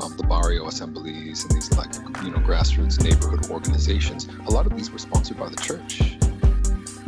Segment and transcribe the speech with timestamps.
[0.00, 1.92] um, the barrio assemblies and these like
[2.24, 6.16] you know grassroots neighborhood organizations, a lot of these were sponsored by the church.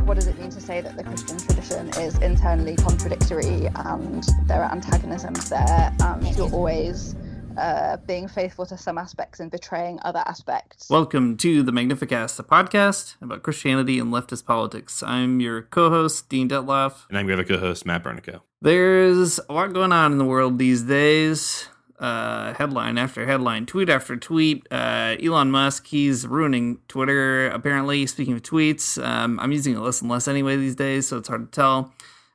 [0.05, 4.63] What does it mean to say that the Christian tradition is internally contradictory and there
[4.63, 7.15] are antagonisms there and you're always
[7.57, 10.89] uh, being faithful to some aspects and betraying other aspects.
[10.89, 15.03] Welcome to the Magnificast, a podcast about Christianity and leftist politics.
[15.03, 18.41] I'm your co-host Dean Detloff, and I'm your other co-host Matt Bernico.
[18.63, 21.69] There's a lot going on in the world these days.
[22.01, 24.67] Uh, headline after headline, tweet after tweet.
[24.71, 27.49] Uh, Elon Musk, he's ruining Twitter.
[27.49, 31.19] Apparently, speaking of tweets, um, I'm using it less and less anyway these days, so
[31.19, 31.93] it's hard to tell.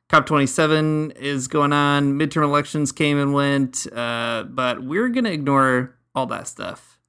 [0.09, 2.13] COP27 is going on.
[2.13, 6.99] Midterm elections came and went, uh, but we're going to ignore all that stuff.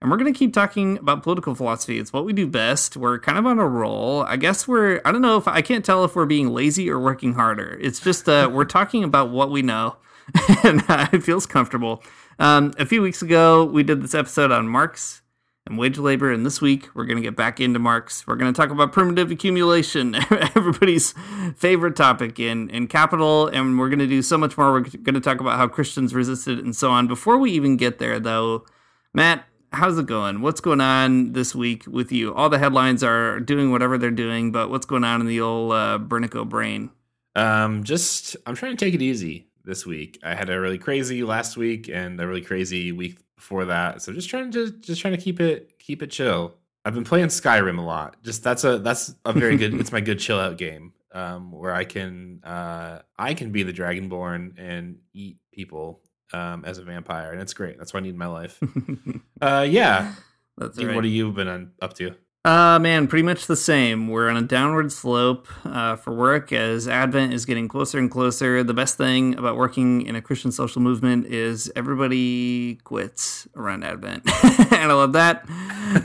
[0.00, 1.98] And we're going to keep talking about political philosophy.
[1.98, 2.96] It's what we do best.
[2.96, 4.22] We're kind of on a roll.
[4.22, 6.98] I guess we're, I don't know if I can't tell if we're being lazy or
[6.98, 7.78] working harder.
[7.80, 9.96] It's just, uh, we're talking about what we know,
[10.64, 12.02] and uh, it feels comfortable.
[12.38, 15.22] Um, a few weeks ago, we did this episode on Marx
[15.66, 16.32] and wage labor.
[16.32, 18.26] And this week, we're going to get back into Marx.
[18.26, 20.14] We're going to talk about primitive accumulation,
[20.54, 21.14] everybody's
[21.56, 23.48] favorite topic in, in capital.
[23.48, 24.72] And we're going to do so much more.
[24.72, 27.06] We're going to talk about how Christians resisted and so on.
[27.06, 28.64] Before we even get there, though,
[29.12, 30.40] Matt, how's it going?
[30.40, 32.34] What's going on this week with you?
[32.34, 35.72] All the headlines are doing whatever they're doing, but what's going on in the old
[35.72, 36.90] uh, Bernico brain?
[37.34, 40.18] Um, just I'm trying to take it easy this week.
[40.22, 44.00] I had a really crazy last week and a really crazy week before that.
[44.00, 46.54] So just trying to just trying to keep it keep it chill.
[46.84, 48.16] I've been playing Skyrim a lot.
[48.22, 50.92] Just that's a that's a very good it's my good chill out game.
[51.12, 56.00] Um, where I can uh, I can be the Dragonborn and eat people
[56.32, 57.78] um, as a vampire, and it's great.
[57.78, 58.60] That's what I need in my life.
[59.40, 60.14] uh, yeah.
[60.58, 60.94] That's right.
[60.94, 62.14] What have you been on, up to?
[62.46, 64.06] Uh, man, pretty much the same.
[64.06, 68.62] We're on a downward slope uh, for work as Advent is getting closer and closer.
[68.62, 74.22] The best thing about working in a Christian social movement is everybody quits around Advent.
[74.44, 75.44] and I love that.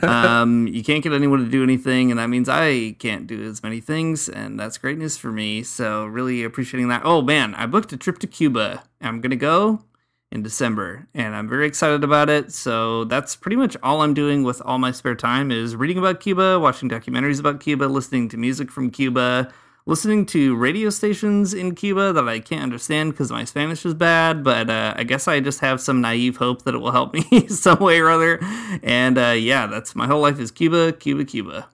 [0.03, 3.61] Um, you can't get anyone to do anything, and that means I can't do as
[3.61, 5.61] many things, and that's great news for me.
[5.61, 7.03] So, really appreciating that.
[7.05, 8.81] Oh, man, I booked a trip to Cuba.
[8.99, 9.83] I'm going to go
[10.31, 12.53] in December, and I'm very excited about it.
[12.53, 16.21] So that's pretty much all I'm doing with all my spare time is reading about
[16.21, 19.51] Cuba, watching documentaries about Cuba, listening to music from Cuba,
[19.85, 24.43] listening to radio stations in Cuba that I can't understand because my Spanish is bad.
[24.43, 27.47] But uh, I guess I just have some naive hope that it will help me
[27.47, 28.39] some way or other.
[28.83, 31.67] And uh, yeah, that's my whole life is Cuba, Cuba, Cuba.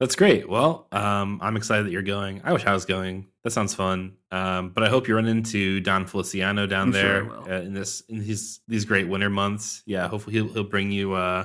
[0.00, 0.48] That's great.
[0.48, 2.40] Well, um, I'm excited that you're going.
[2.44, 3.28] I wish I was going.
[3.44, 4.16] That sounds fun.
[4.30, 7.74] Um, but I hope you run into Don Feliciano down I'm there sure uh, in
[7.74, 9.82] this in these these great winter months.
[9.86, 11.44] Yeah, hopefully he'll he'll bring you uh,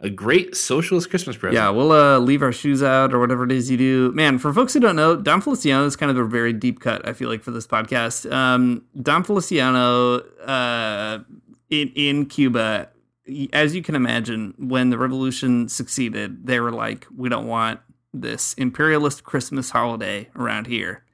[0.00, 1.54] a great socialist Christmas present.
[1.54, 4.12] Yeah, we'll uh, leave our shoes out or whatever it is you do.
[4.12, 7.06] Man, for folks who don't know, Don Feliciano is kind of a very deep cut.
[7.06, 11.20] I feel like for this podcast, um, Don Feliciano uh,
[11.70, 12.90] in in Cuba
[13.52, 17.80] as you can imagine, when the revolution succeeded, they were like, we don't want
[18.12, 21.04] this imperialist Christmas holiday around here.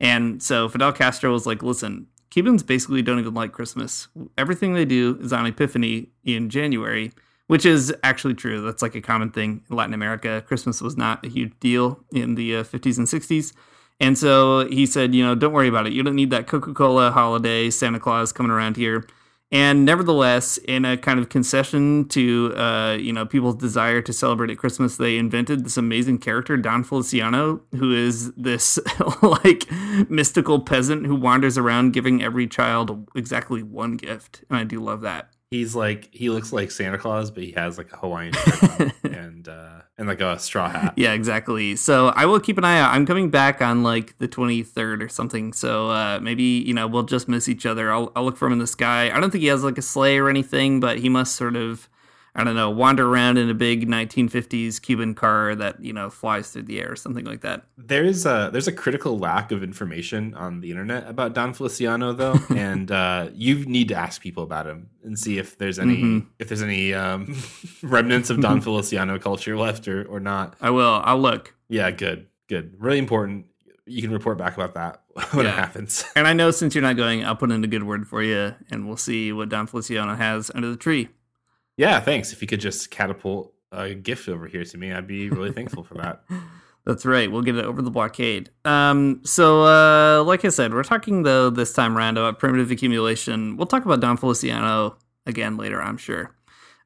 [0.00, 4.08] And so Fidel Castro was like, listen, Cubans basically don't even like Christmas.
[4.38, 7.12] Everything they do is on Epiphany in January,
[7.48, 8.62] which is actually true.
[8.62, 10.42] That's like a common thing in Latin America.
[10.46, 13.52] Christmas was not a huge deal in the uh, 50s and 60s.
[13.98, 15.92] And so he said, you know, don't worry about it.
[15.92, 19.04] You don't need that Coca Cola holiday, Santa Claus coming around here.
[19.52, 24.50] And nevertheless, in a kind of concession to uh, you know people's desire to celebrate
[24.50, 28.78] at Christmas, they invented this amazing character, Don Feliciano, who is this
[29.22, 29.68] like
[30.08, 35.00] mystical peasant who wanders around giving every child exactly one gift, and I do love
[35.00, 35.30] that.
[35.50, 38.34] He's like he looks like Santa Claus, but he has like a Hawaiian
[39.30, 40.94] and uh, and like a straw hat.
[40.96, 41.76] Yeah, exactly.
[41.76, 42.92] So I will keep an eye out.
[42.92, 45.52] I'm coming back on like the 23rd or something.
[45.52, 47.90] So uh, maybe you know we'll just miss each other.
[47.92, 49.10] I'll I'll look for him in the sky.
[49.10, 51.88] I don't think he has like a sleigh or anything, but he must sort of.
[52.34, 56.50] I don't know, wander around in a big 1950s Cuban car that you know flies
[56.50, 57.64] through the air, or something like that.
[57.76, 62.38] There's a there's a critical lack of information on the internet about Don Feliciano though,
[62.50, 66.26] and uh, you need to ask people about him and see if there's any Mhm.
[66.38, 67.34] if there's any um,
[67.82, 70.54] remnants of Don Feliciano culture left or or not.
[70.60, 71.00] I will.
[71.04, 71.54] I'll look.
[71.68, 73.46] Yeah, good, good, really important.
[73.86, 75.02] You can report back about that
[75.32, 76.04] when it happens.
[76.14, 78.54] And I know since you're not going, I'll put in a good word for you,
[78.70, 81.08] and we'll see what Don Feliciano has under the tree.
[81.80, 82.34] Yeah, thanks.
[82.34, 85.82] If you could just catapult a gift over here to me, I'd be really thankful
[85.82, 86.24] for that.
[86.84, 87.32] That's right.
[87.32, 88.50] We'll get it over the blockade.
[88.66, 93.56] Um, so, uh, like I said, we're talking though this time around about primitive accumulation.
[93.56, 96.34] We'll talk about Don Feliciano again later, I'm sure.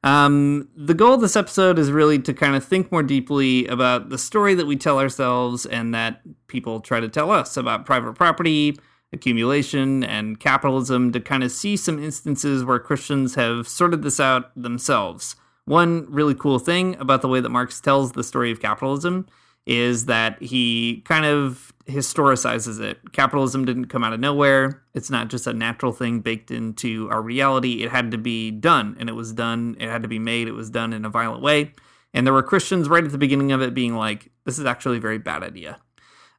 [0.05, 4.07] Um, the goal of this episode is really to kind of think more deeply about
[4.07, 8.13] the story that we tell ourselves and that people try to tell us about private
[8.13, 8.77] property,
[9.15, 14.51] accumulation, and capitalism to kind of see some instances where Christians have sorted this out
[14.55, 15.35] themselves.
[15.65, 19.25] One really cool thing about the way that Marx tells the story of capitalism
[19.65, 23.13] is that he kind of historicizes it.
[23.13, 24.83] Capitalism didn't come out of nowhere.
[24.93, 27.83] It's not just a natural thing baked into our reality.
[27.83, 29.75] It had to be done, and it was done.
[29.79, 30.47] It had to be made.
[30.47, 31.73] It was done in a violent way.
[32.13, 34.97] And there were Christians right at the beginning of it being like, this is actually
[34.97, 35.79] a very bad idea.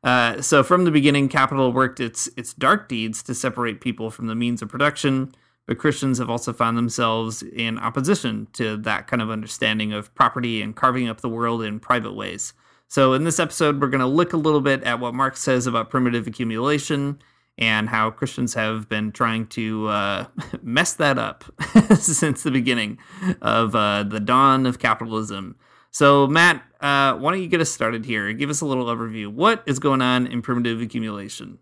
[0.06, 4.29] Uh, so from the beginning, capital worked its its dark deeds to separate people from
[4.29, 5.35] the means of production.
[5.67, 10.62] But Christians have also found themselves in opposition to that kind of understanding of property
[10.62, 12.53] and carving up the world in private ways.
[12.87, 15.67] So in this episode, we're going to look a little bit at what Marx says
[15.67, 17.20] about primitive accumulation
[17.59, 20.26] and how Christians have been trying to uh,
[20.62, 21.44] mess that up
[21.99, 22.99] since the beginning
[23.43, 25.56] of uh, the dawn of capitalism.
[25.96, 28.31] So, Matt, uh, why don't you get us started here?
[28.34, 29.28] Give us a little overview.
[29.28, 31.58] What is going on in primitive accumulation?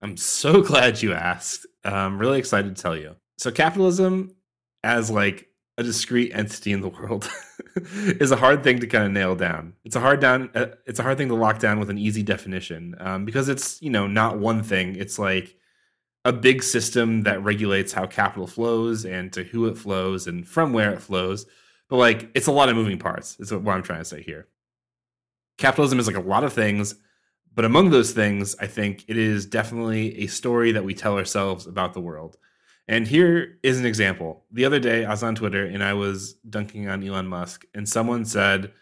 [0.00, 1.66] I'm so glad you asked.
[1.84, 3.16] I'm really excited to tell you.
[3.38, 4.36] So capitalism
[4.84, 5.48] as like
[5.78, 7.28] a discrete entity in the world
[8.20, 9.74] is a hard thing to kind of nail down.
[9.84, 12.22] It's a hard down uh, it's a hard thing to lock down with an easy
[12.22, 14.94] definition um, because it's, you know, not one thing.
[14.94, 15.56] It's like
[16.24, 20.72] a big system that regulates how capital flows and to who it flows and from
[20.72, 21.46] where it flows.
[21.90, 23.38] But like it's a lot of moving parts.
[23.38, 24.48] Is what I'm trying to say here.
[25.58, 26.94] Capitalism is like a lot of things
[27.54, 31.66] but among those things, I think it is definitely a story that we tell ourselves
[31.66, 32.36] about the world.
[32.86, 34.44] And here is an example.
[34.52, 37.88] The other day, I was on Twitter and I was dunking on Elon Musk, and
[37.88, 38.72] someone said,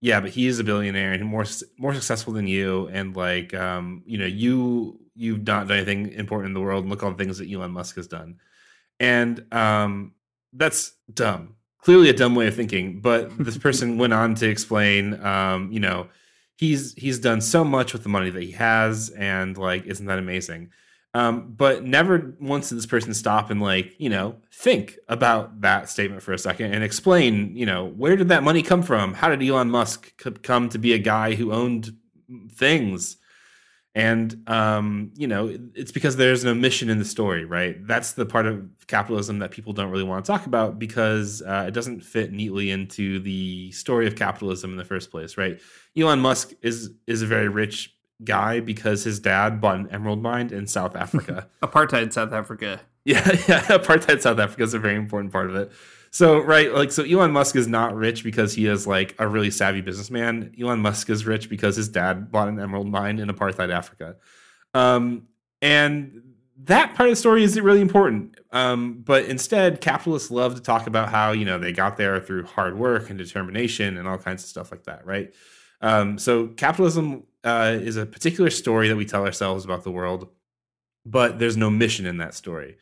[0.00, 1.44] "Yeah, but he is a billionaire and more
[1.78, 6.48] more successful than you, and like, um, you know, you you've not done anything important
[6.50, 6.84] in the world.
[6.84, 8.38] And look all the things that Elon Musk has done."
[9.00, 10.14] And um,
[10.52, 11.56] that's dumb.
[11.80, 13.00] Clearly, a dumb way of thinking.
[13.00, 16.08] But this person went on to explain, um, you know
[16.58, 20.18] he's he's done so much with the money that he has and like isn't that
[20.18, 20.70] amazing
[21.14, 25.88] um, but never once did this person stop and like you know think about that
[25.88, 29.28] statement for a second and explain you know where did that money come from how
[29.28, 31.96] did elon musk come to be a guy who owned
[32.52, 33.17] things
[33.94, 38.26] and um, you know it's because there's an omission in the story right that's the
[38.26, 42.00] part of capitalism that people don't really want to talk about because uh, it doesn't
[42.00, 45.60] fit neatly into the story of capitalism in the first place right
[45.96, 47.94] elon musk is is a very rich
[48.24, 52.80] guy because his dad bought an emerald mine in south africa Apartheid South Africa.
[53.04, 53.62] yeah, yeah.
[53.62, 55.72] Apartheid South Africa is a very important part of it.
[56.10, 59.50] So, right, like, so Elon Musk is not rich because he is like a really
[59.50, 60.54] savvy businessman.
[60.60, 64.16] Elon Musk is rich because his dad bought an emerald mine in apartheid Africa.
[64.74, 65.28] Um,
[65.60, 66.22] and
[66.64, 68.38] that part of the story isn't really important.
[68.52, 72.44] Um, but instead, capitalists love to talk about how, you know, they got there through
[72.44, 75.34] hard work and determination and all kinds of stuff like that, right?
[75.80, 80.28] Um, so, capitalism uh, is a particular story that we tell ourselves about the world,
[81.06, 82.76] but there's no mission in that story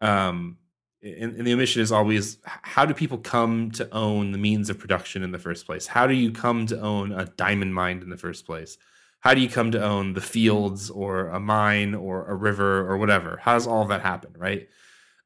[0.00, 0.56] um,
[1.02, 4.78] and, and the omission is always how do people come to own the means of
[4.78, 5.86] production in the first place?
[5.86, 8.78] How do you come to own a diamond mine in the first place?
[9.20, 12.96] How do you come to own the fields or a mine or a river or
[12.96, 13.38] whatever?
[13.42, 14.68] How does all that happen, right?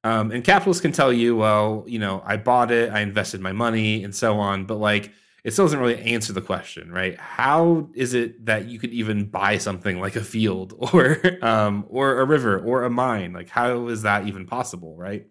[0.02, 3.52] Um, and capitalists can tell you, well, you know, I bought it, I invested my
[3.52, 4.66] money, and so on.
[4.66, 5.12] But like,
[5.44, 7.18] it still doesn't really answer the question, right?
[7.18, 12.20] How is it that you could even buy something like a field or um, or
[12.20, 13.32] a river or a mine?
[13.32, 15.26] Like, how is that even possible, right?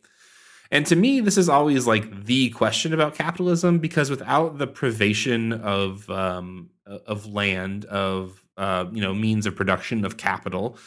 [0.74, 5.54] And to me, this is always like the question about capitalism because without the privation
[5.54, 10.80] of um, of land, of uh, you know means of production, of capital,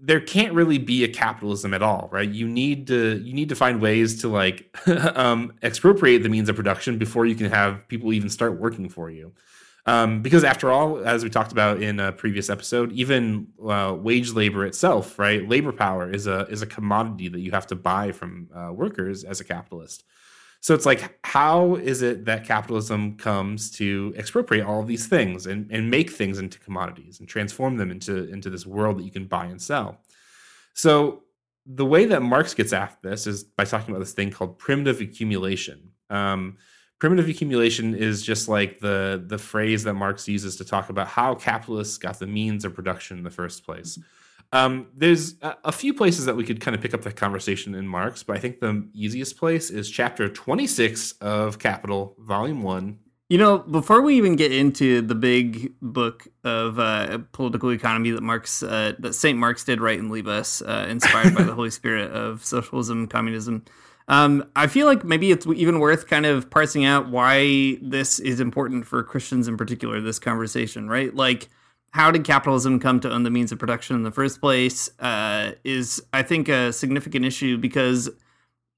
[0.00, 2.28] there can't really be a capitalism at all, right?
[2.28, 4.72] You need to you need to find ways to like
[5.16, 9.10] um, expropriate the means of production before you can have people even start working for
[9.10, 9.32] you.
[9.84, 14.30] Um, because after all, as we talked about in a previous episode, even uh, wage
[14.30, 15.48] labor itself, right?
[15.48, 19.24] Labor power is a is a commodity that you have to buy from uh, workers
[19.24, 20.04] as a capitalist.
[20.62, 25.46] So it's like, how is it that capitalism comes to expropriate all of these things
[25.46, 29.10] and, and make things into commodities and transform them into, into this world that you
[29.10, 29.98] can buy and sell?
[30.74, 31.24] So
[31.66, 35.00] the way that Marx gets at this is by talking about this thing called primitive
[35.00, 35.90] accumulation.
[36.10, 36.58] Um,
[37.02, 41.34] primitive accumulation is just like the the phrase that Marx uses to talk about how
[41.34, 43.98] capitalists got the means of production in the first place.
[44.52, 47.74] Um, there's a, a, few places that we could kind of pick up the conversation
[47.74, 52.96] in Marx, but I think the easiest place is chapter 26 of Capital, Volume 1.
[53.28, 58.22] You know, before we even get into the big book of uh, political economy that
[58.22, 61.70] Marx, uh, that Saint Marx did write and leave us, uh, inspired by the Holy
[61.70, 63.64] Spirit of socialism, communism,
[64.08, 68.40] um, I feel like maybe it's even worth kind of parsing out why this is
[68.40, 70.00] important for Christians in particular.
[70.00, 71.14] This conversation, right?
[71.14, 71.48] Like,
[71.92, 74.90] how did capitalism come to own the means of production in the first place?
[74.98, 78.10] Uh, is I think a significant issue because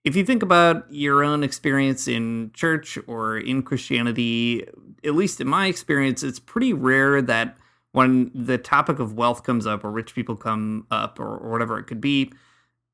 [0.04, 4.66] if you think about your own experience in church or in Christianity,
[5.02, 7.56] at least in my experience, it's pretty rare that
[7.92, 11.78] when the topic of wealth comes up or rich people come up or, or whatever
[11.78, 12.30] it could be,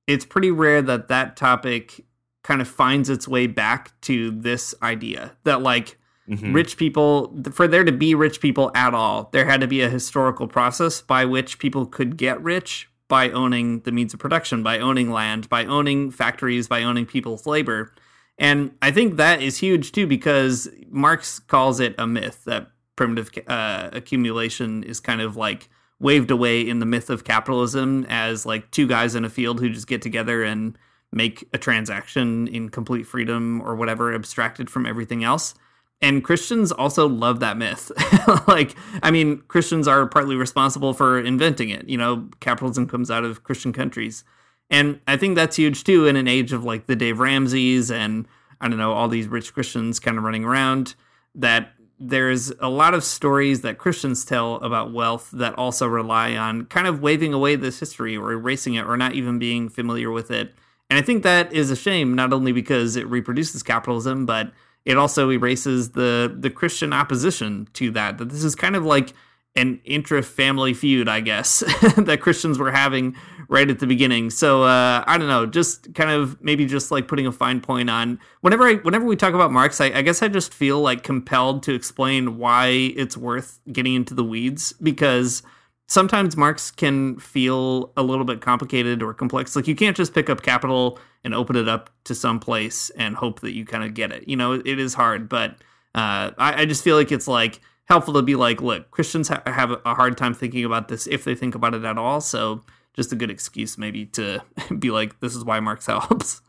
[0.07, 2.05] it's pretty rare that that topic
[2.43, 6.53] kind of finds its way back to this idea that like mm-hmm.
[6.53, 9.89] rich people for there to be rich people at all there had to be a
[9.89, 14.79] historical process by which people could get rich by owning the means of production by
[14.79, 17.93] owning land by owning factories by owning people's labor
[18.39, 23.31] and i think that is huge too because marx calls it a myth that primitive
[23.47, 25.69] uh, accumulation is kind of like
[26.01, 29.69] waved away in the myth of capitalism as like two guys in a field who
[29.71, 30.77] just get together and
[31.13, 35.55] make a transaction in complete freedom or whatever, abstracted from everything else.
[36.03, 37.93] And Christians also love that myth.
[38.49, 41.89] like, I mean, Christians are partly responsible for inventing it.
[41.89, 44.25] You know, capitalism comes out of Christian countries.
[44.71, 48.27] And I think that's huge too in an age of like the Dave Ramsey's and
[48.61, 50.95] I don't know, all these rich Christians kind of running around
[51.35, 56.65] that there's a lot of stories that Christians tell about wealth that also rely on
[56.67, 60.31] kind of waving away this history or erasing it or not even being familiar with
[60.31, 60.55] it
[60.91, 64.53] and I think that is a shame, not only because it reproduces capitalism, but
[64.85, 68.19] it also erases the the Christian opposition to that.
[68.19, 69.15] That this is kind of like
[69.57, 71.61] an intra-family feud, I guess,
[71.97, 73.17] that Christians were having
[73.49, 74.31] right at the beginning.
[74.31, 77.91] So uh, I don't know, just kind of maybe just like putting a fine point
[77.91, 81.05] on whenever I whenever we talk about Marx, I, I guess I just feel like
[81.05, 85.43] compelled to explain why it's worth getting into the weeds because
[85.91, 89.57] sometimes Marx can feel a little bit complicated or complex.
[89.57, 93.17] Like you can't just pick up capital and open it up to some place and
[93.17, 94.29] hope that you kind of get it.
[94.29, 95.51] You know, it is hard, but
[95.97, 99.43] uh, I, I, just feel like it's like helpful to be like, look, Christians ha-
[99.47, 102.21] have a hard time thinking about this if they think about it at all.
[102.21, 102.63] So
[102.95, 104.41] just a good excuse maybe to
[104.79, 106.41] be like, this is why Marx helps.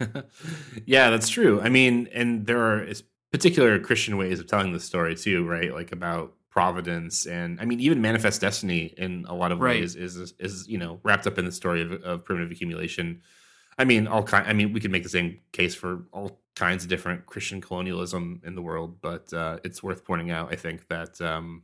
[0.84, 1.60] yeah, that's true.
[1.60, 2.88] I mean, and there are
[3.30, 5.72] particular Christian ways of telling the story too, right?
[5.72, 9.80] Like about providence and i mean even manifest destiny in a lot of right.
[9.80, 13.22] ways is, is, is you know wrapped up in the story of, of primitive accumulation.
[13.78, 16.82] I mean all kind i mean we could make the same case for all kinds
[16.82, 20.86] of different christian colonialism in the world but uh, it's worth pointing out i think
[20.88, 21.62] that um,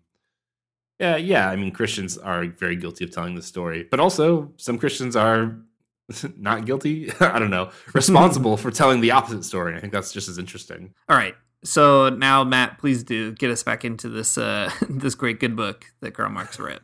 [0.98, 4.78] yeah yeah i mean christians are very guilty of telling the story but also some
[4.78, 5.58] christians are
[6.38, 9.76] not guilty i don't know responsible for telling the opposite story.
[9.76, 10.94] I think that's just as interesting.
[11.08, 11.34] All right
[11.66, 15.86] so now, Matt, please do get us back into this uh, this great good book
[16.00, 16.82] that Karl Marx wrote.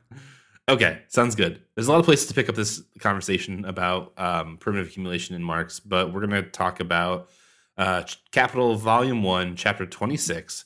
[0.69, 1.63] Okay, sounds good.
[1.75, 5.43] There's a lot of places to pick up this conversation about um, primitive accumulation in
[5.43, 7.29] Marx, but we're going to talk about
[7.77, 10.65] uh, Capital Volume One, Chapter 26.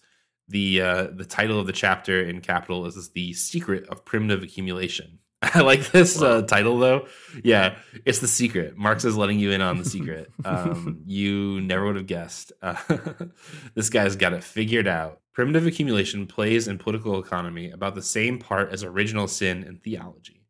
[0.48, 5.18] The uh, the title of the chapter in Capital is "The Secret of Primitive Accumulation."
[5.42, 7.06] I like this uh, title though.
[7.44, 7.76] Yeah,
[8.06, 8.76] it's the secret.
[8.76, 10.30] Marx is letting you in on the secret.
[10.44, 12.52] Um, you never would have guessed.
[12.62, 12.76] Uh,
[13.74, 15.20] this guy's got it figured out.
[15.34, 20.46] Primitive accumulation plays in political economy about the same part as original sin in theology.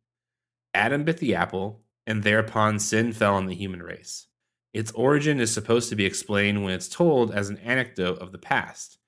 [0.72, 4.28] Adam bit the apple, and thereupon sin fell on the human race.
[4.72, 8.38] Its origin is supposed to be explained when it's told as an anecdote of the
[8.38, 8.98] past.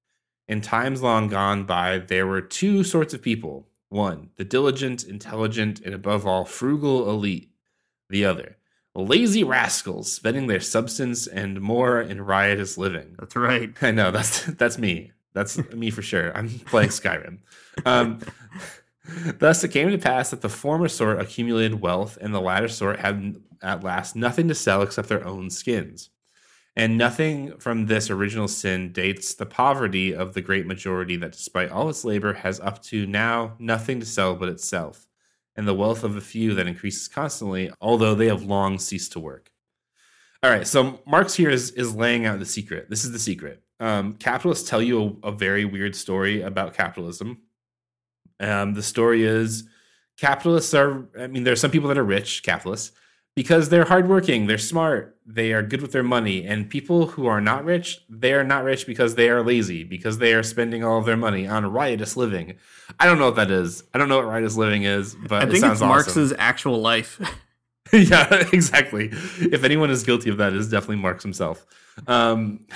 [0.49, 5.81] In times long gone by, there were two sorts of people one, the diligent, intelligent,
[5.81, 7.51] and above all, frugal elite.
[8.11, 8.57] The other,
[8.95, 13.17] lazy rascals spending their substance and more in riotous living.
[13.19, 13.73] That's right.
[13.83, 15.13] I know that's that's me.
[15.35, 16.37] That's me for sure.
[16.37, 17.39] I'm playing Skyrim.
[17.85, 18.21] Um,
[19.39, 23.01] thus, it came to pass that the former sort accumulated wealth, and the latter sort
[23.01, 26.11] had at last nothing to sell except their own skins.
[26.79, 31.73] And nothing from this original sin dates the poverty of the great majority that, despite
[31.73, 35.09] all its labor, has up to now nothing to sell but itself,
[35.57, 39.19] and the wealth of the few that increases constantly, although they have long ceased to
[39.19, 39.51] work.
[40.45, 42.89] All right, so Marx here is is laying out the secret.
[42.89, 43.61] This is the secret.
[43.81, 47.43] Um, capitalists tell you a, a very weird story about capitalism.
[48.39, 49.65] Um, the story is
[50.17, 51.09] capitalists are.
[51.19, 52.93] I mean, there are some people that are rich capitalists
[53.39, 57.41] because they're hardworking, they're smart, they are good with their money, and people who are
[57.41, 60.99] not rich, they are not rich because they are lazy, because they are spending all
[60.99, 62.57] of their money on riotous living.
[62.99, 63.85] I don't know what that is.
[63.95, 65.89] I don't know what riotous living is, but I it think sounds it's awesome.
[65.89, 67.21] Marx's actual life.
[67.93, 69.11] yeah, exactly.
[69.13, 71.65] If anyone is guilty of that, it's definitely Marx himself.
[72.09, 72.67] Um,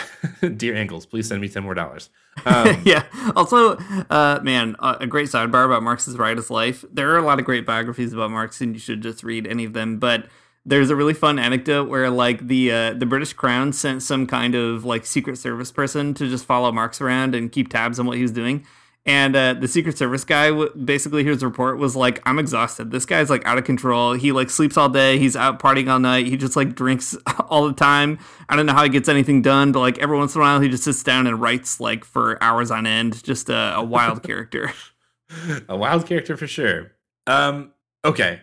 [0.57, 2.09] dear Engels, please send me ten more dollars.
[2.47, 3.05] Um, yeah.
[3.37, 3.77] Also,
[4.11, 6.85] uh, man, uh, a great sidebar about Marx's riotous life.
[6.91, 9.65] There are a lot of great biographies about Marx, and you should just read any
[9.65, 9.99] of them.
[9.99, 10.27] But
[10.65, 14.55] there's a really fun anecdote where like the uh, the British Crown sent some kind
[14.55, 18.17] of like Secret Service person to just follow Marx around and keep tabs on what
[18.17, 18.65] he was doing.
[19.05, 22.93] And uh, the Secret Service guy, w- basically, his report was like, "I'm exhausted.
[22.93, 24.13] This guy's like out of control.
[24.13, 25.19] He like sleeps all day.
[25.19, 26.27] He's out partying all night.
[26.27, 27.17] He just like drinks
[27.49, 28.21] all the time.
[28.49, 30.61] I don't know how he gets anything done, but like every once in a while,
[30.61, 33.25] he just sits down and writes like for hours on end.
[33.25, 34.73] Just a, a wild character."
[35.69, 36.93] a wild character for sure.
[37.27, 37.73] Um,
[38.05, 38.41] okay,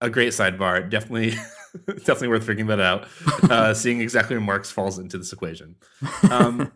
[0.00, 0.88] a great sidebar.
[0.88, 1.30] Definitely,
[1.86, 3.08] definitely worth figuring that out.
[3.50, 5.76] Uh, seeing exactly where Marx falls into this equation.
[6.30, 6.72] Um,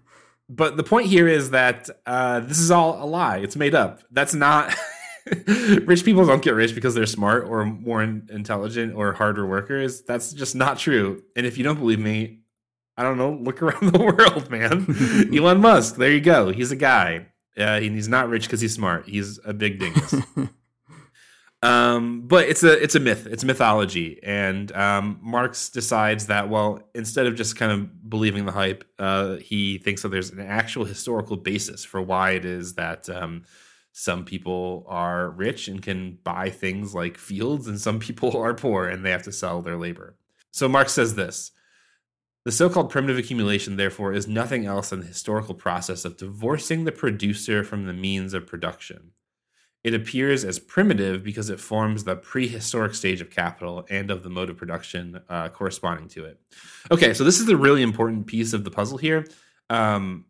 [0.49, 3.39] but the point here is that uh, this is all a lie.
[3.39, 4.03] It's made up.
[4.11, 4.75] That's not.
[5.85, 10.03] rich people don't get rich because they're smart or more intelligent or harder workers.
[10.03, 11.23] That's just not true.
[11.37, 12.41] And if you don't believe me,
[12.97, 13.33] I don't know.
[13.33, 15.35] Look around the world, man.
[15.35, 15.97] Elon Musk.
[15.97, 16.51] There you go.
[16.51, 17.29] He's a guy.
[17.57, 19.07] Uh, and he's not rich because he's smart.
[19.07, 20.15] He's a big dingus.
[21.63, 23.27] Um, but it's a it's a myth.
[23.31, 28.53] It's mythology, and um, Marx decides that well, instead of just kind of believing the
[28.53, 33.09] hype, uh, he thinks that there's an actual historical basis for why it is that
[33.09, 33.45] um,
[33.93, 38.89] some people are rich and can buy things like fields, and some people are poor
[38.89, 40.17] and they have to sell their labor.
[40.51, 41.53] So Marx says this.
[42.45, 46.85] The so called primitive accumulation, therefore, is nothing else than the historical process of divorcing
[46.85, 49.13] the producer from the means of production.
[49.85, 54.31] It appears as primitive because it forms the prehistoric stage of capital and of the
[54.31, 56.41] mode of production uh, corresponding to it.
[56.91, 59.27] Okay, so this is the really important piece of the puzzle here.
[59.71, 60.27] Um,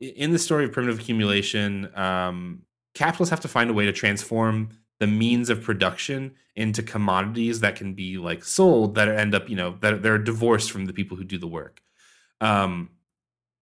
[0.00, 2.62] in the story of primitive accumulation, um,
[2.94, 7.76] capitalists have to find a way to transform the means of production into commodities that
[7.76, 11.16] can be like sold that end up you know that they're divorced from the people
[11.16, 11.82] who do the work
[12.40, 12.90] um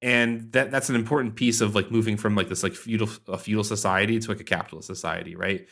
[0.07, 3.37] and that that's an important piece of like moving from like this like feudal a
[3.37, 5.67] feudal society to like a capitalist society right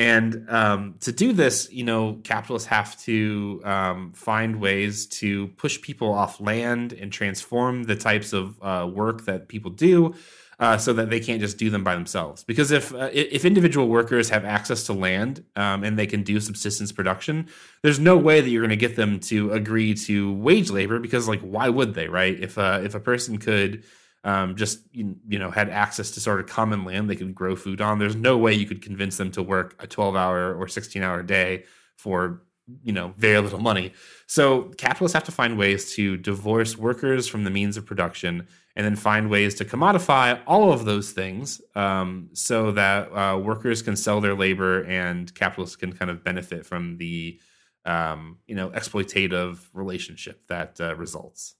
[0.00, 5.80] and um to do this you know capitalists have to um find ways to push
[5.82, 10.14] people off land and transform the types of uh, work that people do
[10.60, 12.44] uh, so that they can't just do them by themselves.
[12.44, 16.38] Because if uh, if individual workers have access to land um, and they can do
[16.38, 17.48] subsistence production,
[17.82, 20.98] there's no way that you're going to get them to agree to wage labor.
[20.98, 22.38] Because like, why would they, right?
[22.38, 23.84] If uh, if a person could
[24.24, 27.80] um, just you know had access to sort of common land they could grow food
[27.80, 31.02] on, there's no way you could convince them to work a 12 hour or 16
[31.02, 31.64] hour day
[31.96, 32.42] for
[32.82, 33.92] you know very little money.
[34.26, 38.86] So capitalists have to find ways to divorce workers from the means of production and
[38.86, 43.96] then find ways to commodify all of those things um, so that uh, workers can
[43.96, 47.40] sell their labor and capitalists can kind of benefit from the
[47.84, 51.54] um, you know exploitative relationship that uh, results.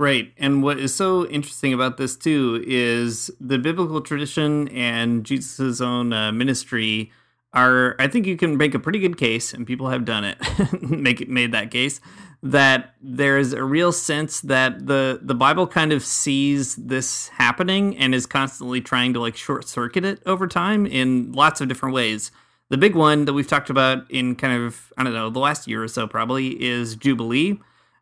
[0.00, 0.32] Right.
[0.38, 6.14] And what is so interesting about this too is the biblical tradition and Jesus' own
[6.14, 7.12] uh, ministry
[7.52, 10.38] are I think you can make a pretty good case and people have done it
[10.82, 12.00] make it made that case
[12.42, 18.14] that there's a real sense that the the Bible kind of sees this happening and
[18.14, 22.32] is constantly trying to like short circuit it over time in lots of different ways.
[22.70, 25.68] The big one that we've talked about in kind of I don't know the last
[25.68, 27.60] year or so probably is Jubilee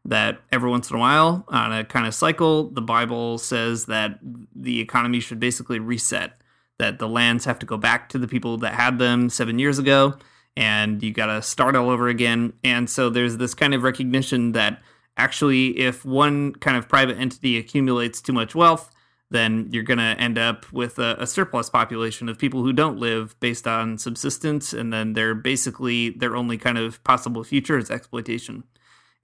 [0.09, 4.18] that every once in a while on a kind of cycle the Bible says that
[4.55, 6.33] the economy should basically reset
[6.79, 9.79] that the lands have to go back to the people that had them 7 years
[9.79, 10.14] ago
[10.59, 12.53] and you got to start all over again.
[12.64, 14.83] And so there's this kind of recognition that
[15.16, 18.90] actually, if one kind of private entity accumulates too much wealth,
[19.31, 22.99] then you're going to end up with a, a, surplus population of people who don't
[22.99, 24.73] live based on subsistence.
[24.73, 28.64] And then they're basically their only kind of possible future is exploitation.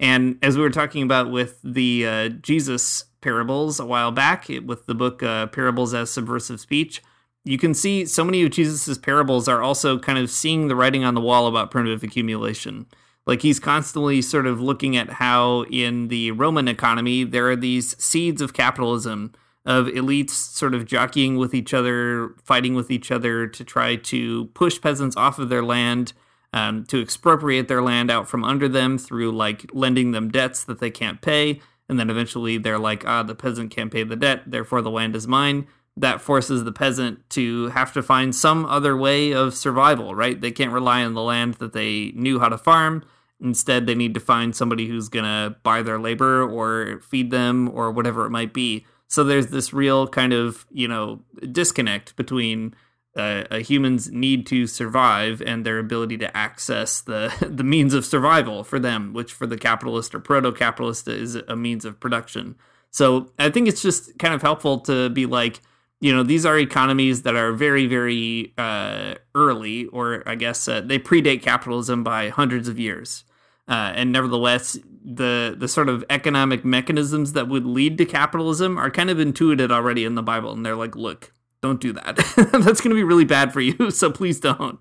[0.00, 4.86] And as we were talking about with the uh, Jesus parables a while back, with
[4.86, 7.02] the book uh, Parables as Subversive Speech,
[7.44, 11.04] you can see so many of Jesus's parables are also kind of seeing the writing
[11.04, 12.86] on the wall about primitive accumulation.
[13.26, 17.96] Like he's constantly sort of looking at how in the Roman economy there are these
[18.02, 19.32] seeds of capitalism
[19.66, 24.46] of elites sort of jockeying with each other, fighting with each other to try to
[24.46, 26.12] push peasants off of their land
[26.54, 30.78] um, to expropriate their land out from under them through like lending them debts that
[30.78, 31.60] they can't pay.
[31.88, 35.16] And then eventually they're like, ah, the peasant can't pay the debt, therefore the land
[35.16, 35.66] is mine.
[35.96, 40.40] That forces the peasant to have to find some other way of survival, right?
[40.40, 43.04] They can't rely on the land that they knew how to farm.
[43.40, 47.68] Instead, they need to find somebody who's going to buy their labor or feed them
[47.68, 48.86] or whatever it might be.
[49.08, 52.74] So there's this real kind of, you know, disconnect between
[53.16, 58.04] uh, a human's need to survive and their ability to access the the means of
[58.04, 62.56] survival for them, which for the capitalist or proto-capitalist is a means of production.
[62.90, 65.60] So I think it's just kind of helpful to be like,
[66.00, 70.80] you know, these are economies that are very, very uh, early, or I guess uh,
[70.80, 73.24] they predate capitalism by hundreds of years.
[73.66, 78.90] Uh, and nevertheless, the the sort of economic mechanisms that would lead to capitalism are
[78.90, 81.32] kind of intuited already in the Bible, and they're like, look,
[81.64, 82.16] don't do that.
[82.36, 83.90] That's going to be really bad for you.
[83.94, 84.80] So please don't.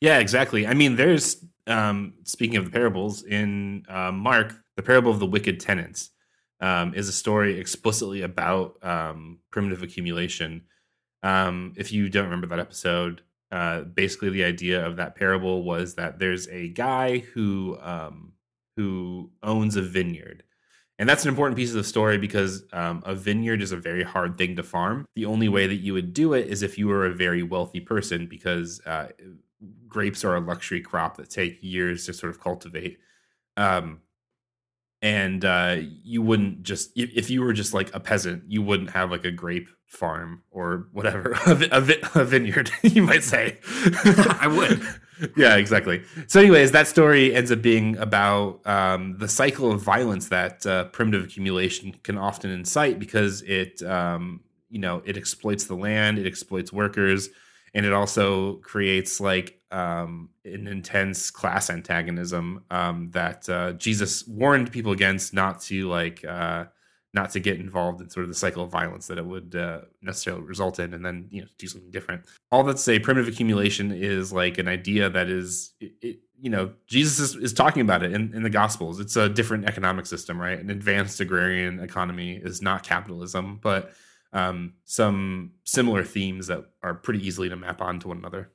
[0.00, 0.66] Yeah, exactly.
[0.66, 5.26] I mean, there's um, speaking of the parables in uh, Mark, the parable of the
[5.26, 6.10] wicked tenants
[6.60, 10.62] um, is a story explicitly about um, primitive accumulation.
[11.22, 15.94] Um, if you don't remember that episode, uh, basically the idea of that parable was
[15.94, 18.32] that there's a guy who um,
[18.76, 20.42] who owns a vineyard
[20.98, 24.02] and that's an important piece of the story because um, a vineyard is a very
[24.02, 25.06] hard thing to farm.
[25.14, 27.80] The only way that you would do it is if you were a very wealthy
[27.80, 29.08] person because uh,
[29.86, 32.98] grapes are a luxury crop that take years to sort of cultivate.
[33.56, 34.00] Um,
[35.00, 38.90] and uh, you wouldn't just if, if, you were just like a peasant, you wouldn't
[38.90, 42.70] have like a grape farm or whatever a, a, a vineyard.
[42.82, 43.58] you might say.
[44.40, 44.86] I would.
[45.36, 46.02] yeah, exactly.
[46.28, 50.84] So, anyways, that story ends up being about um, the cycle of violence that uh,
[50.84, 56.26] primitive accumulation can often incite because it, um, you know, it exploits the land, it
[56.26, 57.30] exploits workers,
[57.74, 64.70] and it also creates like um, an intense class antagonism um, that uh, Jesus warned
[64.70, 66.24] people against not to like.
[66.24, 66.66] Uh,
[67.18, 69.80] not to get involved in sort of the cycle of violence that it would uh,
[70.00, 72.22] necessarily result in, and then you know do something different.
[72.52, 76.48] All that to say, primitive accumulation is like an idea that is, it, it, you
[76.48, 79.00] know, Jesus is, is talking about it in, in the Gospels.
[79.00, 80.58] It's a different economic system, right?
[80.58, 83.92] An advanced agrarian economy is not capitalism, but
[84.32, 88.52] um, some similar themes that are pretty easily to map onto one another.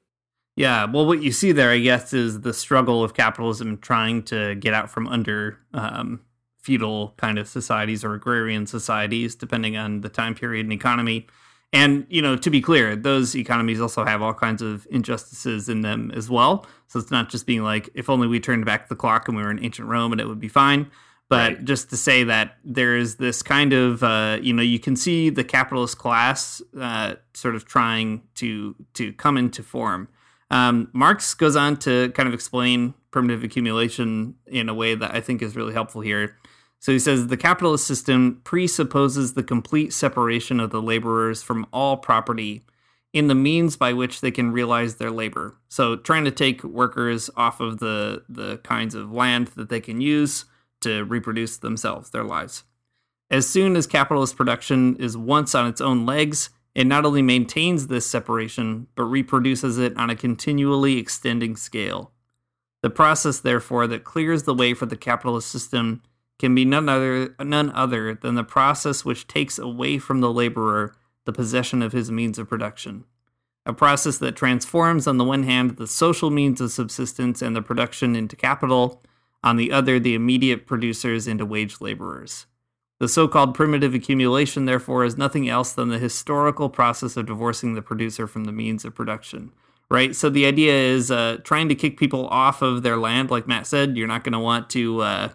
[0.56, 4.56] Yeah, well, what you see there, I guess, is the struggle of capitalism trying to
[4.56, 6.22] get out from under um,
[6.64, 11.28] feudal kind of societies or agrarian societies, depending on the time period and economy.
[11.74, 15.82] And, you know, to be clear, those economies also have all kinds of injustices in
[15.82, 16.66] them as well.
[16.88, 19.44] So it's not just being like, if only we turned back the clock and we
[19.44, 20.90] were in ancient Rome and it would be fine.
[21.30, 21.66] But right.
[21.66, 25.44] just to say that there's this kind of, uh, you know, you can see the
[25.44, 30.10] capitalist class uh, sort of trying to to come into form.
[30.52, 35.22] Um, Marx goes on to kind of explain primitive accumulation in a way that I
[35.22, 36.38] think is really helpful here.
[36.84, 41.96] So he says the capitalist system presupposes the complete separation of the laborers from all
[41.96, 42.66] property
[43.14, 45.56] in the means by which they can realize their labor.
[45.70, 50.02] So trying to take workers off of the the kinds of land that they can
[50.02, 50.44] use
[50.82, 52.66] to reproduce themselves, their lives.
[53.32, 57.88] As soon as capitalist production is once on its own legs, it not only maintains
[57.88, 62.12] this separation, but reproduces it on a continually extending scale.
[62.82, 66.02] The process, therefore, that clears the way for the capitalist system
[66.44, 70.94] can be none other none other than the process which takes away from the laborer
[71.24, 73.06] the possession of his means of production.
[73.66, 77.62] A process that transforms on the one hand the social means of subsistence and the
[77.62, 79.02] production into capital,
[79.42, 82.46] on the other the immediate producers into wage laborers.
[83.00, 87.74] The so called primitive accumulation, therefore, is nothing else than the historical process of divorcing
[87.74, 89.54] the producer from the means of production.
[89.90, 90.14] Right?
[90.14, 93.66] So the idea is uh, trying to kick people off of their land, like Matt
[93.66, 93.96] said.
[93.96, 95.30] You're not going to want to uh,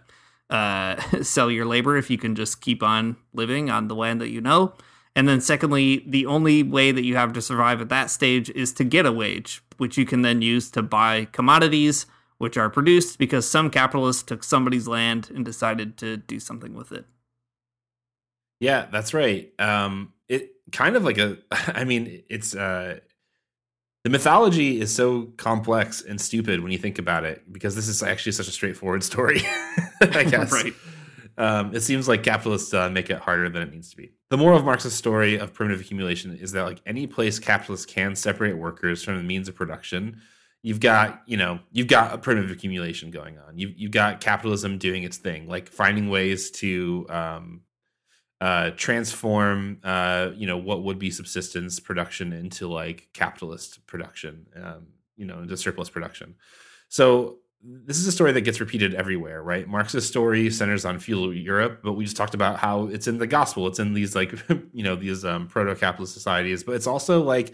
[0.50, 4.30] uh, sell your labor if you can just keep on living on the land that
[4.30, 4.74] you know.
[5.16, 8.72] And then, secondly, the only way that you have to survive at that stage is
[8.74, 12.06] to get a wage, which you can then use to buy commodities,
[12.38, 16.92] which are produced because some capitalist took somebody's land and decided to do something with
[16.92, 17.04] it.
[18.60, 19.52] Yeah, that's right.
[19.58, 23.00] Um, it kind of like a, I mean, it's uh,
[24.08, 28.02] the mythology is so complex and stupid when you think about it because this is
[28.02, 29.42] actually such a straightforward story
[30.00, 30.50] i guess.
[30.50, 30.72] Right.
[31.36, 34.12] Um, it seems like capitalists uh, make it harder than it needs to be.
[34.30, 38.16] The moral of marx's story of primitive accumulation is that like any place capitalists can
[38.16, 40.22] separate workers from the means of production
[40.62, 43.58] you've got you know you've got a primitive accumulation going on.
[43.58, 47.60] You've, you've got capitalism doing its thing like finding ways to um,
[48.40, 54.46] uh, transform uh, you know what would be subsistence production into like capitalist production.
[54.54, 54.86] Um,
[55.18, 56.36] you know into surplus production.
[56.88, 59.66] So this is a story that gets repeated everywhere, right?
[59.66, 63.26] Marx's story centers on feudal Europe, but we just talked about how it's in the
[63.26, 63.66] gospel.
[63.66, 64.32] It's in these like
[64.72, 67.52] you know these um, proto-capitalist societies, but it's also like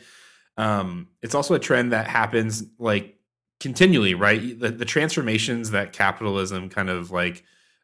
[0.56, 3.18] um, it's also a trend that happens like
[3.58, 4.58] continually, right?
[4.60, 7.42] The, the transformations that capitalism kind of like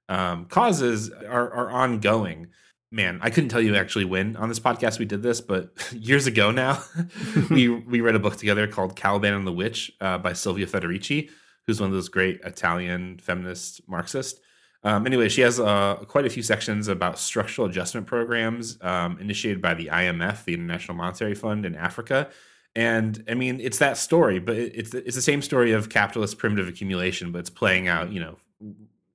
[0.08, 2.48] um, causes are, are ongoing.
[2.92, 6.26] Man, I couldn't tell you actually when on this podcast we did this, but years
[6.26, 6.82] ago now,
[7.50, 11.30] we we read a book together called Caliban and the Witch uh, by Silvia Federici,
[11.66, 14.40] who's one of those great Italian feminist Marxists.
[14.82, 19.60] Um, anyway, she has uh, quite a few sections about structural adjustment programs um, initiated
[19.60, 22.30] by the IMF, the International Monetary Fund, in Africa.
[22.74, 26.66] And I mean, it's that story, but it's it's the same story of capitalist primitive
[26.66, 28.38] accumulation, but it's playing out, you know,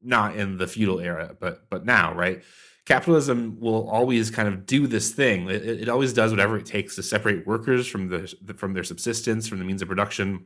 [0.01, 2.43] not in the feudal era, but but now, right?
[2.85, 5.49] Capitalism will always kind of do this thing.
[5.49, 9.47] It, it always does whatever it takes to separate workers from the from their subsistence,
[9.47, 10.45] from the means of production,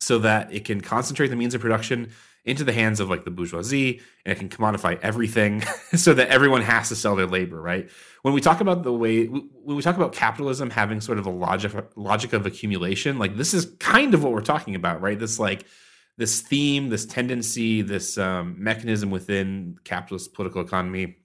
[0.00, 2.10] so that it can concentrate the means of production
[2.44, 5.60] into the hands of like the bourgeoisie and it can commodify everything
[5.94, 7.88] so that everyone has to sell their labor right
[8.22, 11.30] when we talk about the way when we talk about capitalism having sort of a
[11.30, 15.38] logic logic of accumulation like this is kind of what we're talking about right this
[15.38, 15.64] like
[16.18, 21.16] this theme this tendency this um, mechanism within capitalist political economy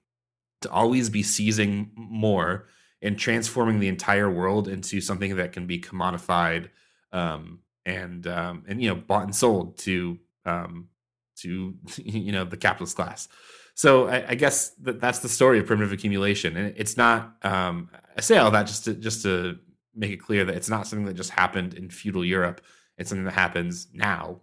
[0.62, 2.66] to always be seizing more
[3.00, 6.68] and transforming the entire world into something that can be commodified
[7.12, 10.88] um, and um, and you know bought and sold to um,
[11.36, 13.28] to you know the capitalist class.
[13.74, 17.36] So I, I, guess that that's the story of primitive accumulation, and it's not.
[17.42, 19.58] Um, I say all that just to just to
[19.94, 22.60] make it clear that it's not something that just happened in feudal Europe.
[22.96, 24.40] It's something that happens now,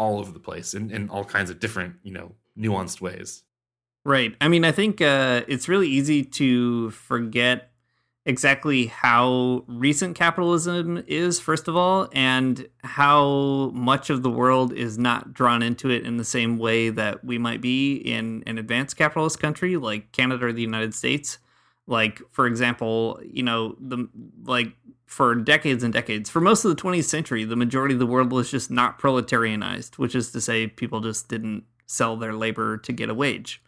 [0.00, 3.44] all over the place, in, in all kinds of different you know nuanced ways.
[4.08, 4.34] Right.
[4.40, 7.72] I mean, I think uh, it's really easy to forget
[8.24, 14.96] exactly how recent capitalism is, first of all, and how much of the world is
[14.96, 18.96] not drawn into it in the same way that we might be in an advanced
[18.96, 21.36] capitalist country like Canada or the United States.
[21.86, 24.08] Like, for example, you know, the
[24.42, 24.72] like
[25.04, 28.32] for decades and decades, for most of the 20th century, the majority of the world
[28.32, 32.92] was just not proletarianized, which is to say, people just didn't sell their labor to
[32.94, 33.60] get a wage.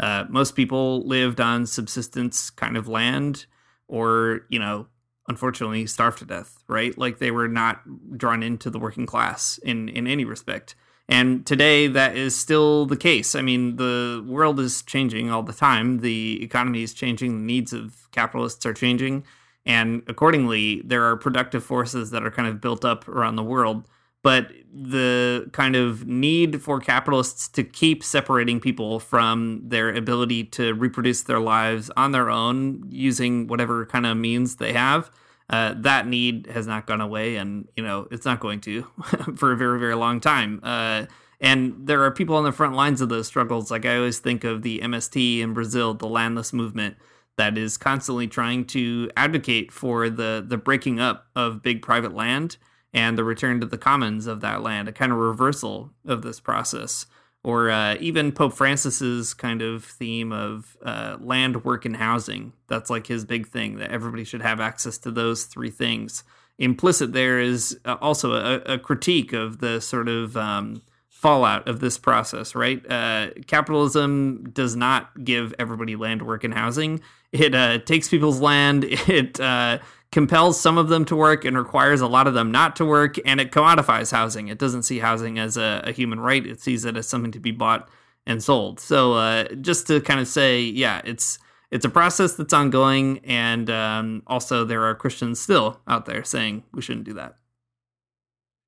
[0.00, 3.46] Uh, most people lived on subsistence kind of land
[3.88, 4.86] or, you know,
[5.28, 6.96] unfortunately starved to death, right?
[6.96, 7.82] Like they were not
[8.16, 10.74] drawn into the working class in, in any respect.
[11.08, 13.34] And today that is still the case.
[13.34, 16.00] I mean, the world is changing all the time.
[16.00, 17.32] The economy is changing.
[17.32, 19.24] The needs of capitalists are changing.
[19.64, 23.86] And accordingly, there are productive forces that are kind of built up around the world
[24.22, 30.74] but the kind of need for capitalists to keep separating people from their ability to
[30.74, 35.10] reproduce their lives on their own using whatever kind of means they have
[35.50, 38.82] uh, that need has not gone away and you know it's not going to
[39.36, 40.60] for a very very long time.
[40.62, 41.06] Uh,
[41.40, 43.70] and there are people on the front lines of those struggles.
[43.70, 46.96] Like i always think of the mst in brazil the landless movement
[47.36, 52.58] that is constantly trying to advocate for the the breaking up of big private land
[52.92, 56.40] and the return to the commons of that land, a kind of reversal of this
[56.40, 57.06] process.
[57.44, 62.52] Or uh, even Pope Francis's kind of theme of uh, land, work, and housing.
[62.66, 66.24] That's like his big thing that everybody should have access to those three things.
[66.58, 70.82] Implicit there is uh, also a, a critique of the sort of um,
[71.18, 72.80] fallout of this process, right?
[72.88, 77.00] Uh, capitalism does not give everybody land, work, and housing.
[77.32, 78.84] It uh, takes people's land.
[79.08, 79.78] It uh,
[80.12, 83.16] compels some of them to work and requires a lot of them not to work,
[83.26, 84.46] and it commodifies housing.
[84.46, 87.40] It doesn't see housing as a, a human right, it sees it as something to
[87.40, 87.88] be bought
[88.24, 88.78] and sold.
[88.78, 91.40] So, uh, just to kind of say, yeah, it's
[91.72, 96.62] it's a process that's ongoing, and um, also there are Christians still out there saying
[96.72, 97.38] we shouldn't do that.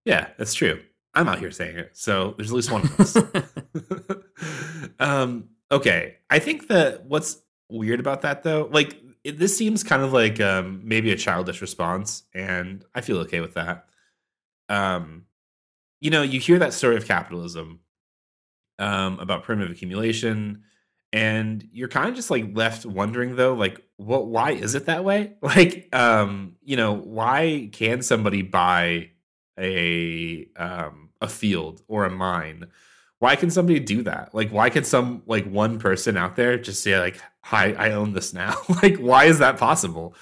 [0.04, 0.80] Yeah, that's true.
[1.20, 3.16] I'm out here saying it, so there's at least one of us.
[4.98, 10.02] um, okay, I think that what's weird about that though, like it, this seems kind
[10.02, 13.86] of like um, maybe a childish response, and I feel okay with that.
[14.68, 15.26] Um,
[16.00, 17.80] you know, you hear that story of capitalism
[18.78, 20.62] um, about primitive accumulation,
[21.12, 24.26] and you're kind of just like left wondering though, like, what?
[24.26, 25.34] Why is it that way?
[25.42, 29.10] Like, um, you know, why can somebody buy
[29.58, 32.66] a um, a field or a mine?
[33.20, 34.34] why can somebody do that?
[34.34, 38.14] Like, why can some like one person out there just say like, "Hi, I own
[38.14, 38.56] this now"?
[38.82, 40.14] like, why is that possible?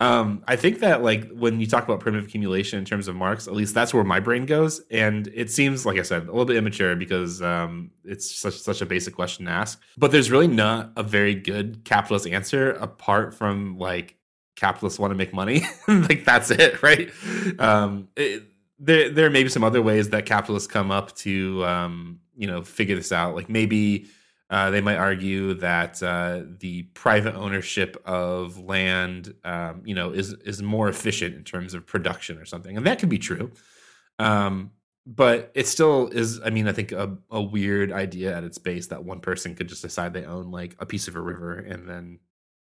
[0.00, 3.46] Um, I think that like when you talk about primitive accumulation in terms of Marx,
[3.46, 6.46] at least that's where my brain goes, and it seems like I said a little
[6.46, 9.80] bit immature because um, it's such such a basic question to ask.
[9.98, 14.16] But there's really not a very good capitalist answer apart from like
[14.56, 15.62] capitalists want to make money.
[15.88, 17.10] like that's it, right?
[17.58, 18.44] Um, it,
[18.78, 22.62] there there may be some other ways that capitalists come up to um, you know
[22.62, 23.34] figure this out.
[23.34, 24.06] Like maybe
[24.48, 30.34] uh, they might argue that uh, the private ownership of land, um, you know, is
[30.44, 33.50] is more efficient in terms of production or something, and that could be true.
[34.18, 34.70] Um,
[35.04, 36.40] but it still is.
[36.44, 39.68] I mean, I think a, a weird idea at its base that one person could
[39.68, 42.18] just decide they own like a piece of a river, and then,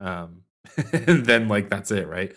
[0.01, 0.43] um,
[0.93, 2.35] and then like that's it, right?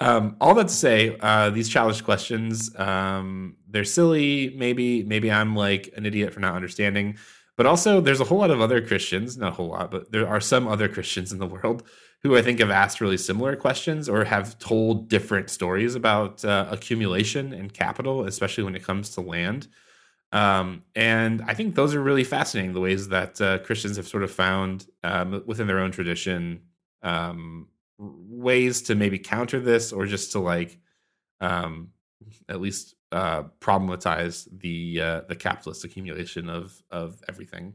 [0.00, 4.54] Um, all that to say, uh, these challenge questions, um, they're silly.
[4.56, 7.18] Maybe, maybe I'm like an idiot for not understanding.
[7.56, 10.26] But also, there's a whole lot of other Christians, not a whole lot, but there
[10.26, 11.82] are some other Christians in the world
[12.22, 16.66] who I think have asked really similar questions or have told different stories about uh,
[16.70, 19.68] accumulation and capital, especially when it comes to land.
[20.32, 24.22] Um, and I think those are really fascinating the ways that uh, Christians have sort
[24.22, 26.62] of found um, within their own tradition
[27.02, 27.68] um,
[28.00, 30.78] ways to maybe counter this or just to like
[31.40, 31.90] um,
[32.48, 37.74] at least uh, problematize the uh, the capitalist accumulation of of everything.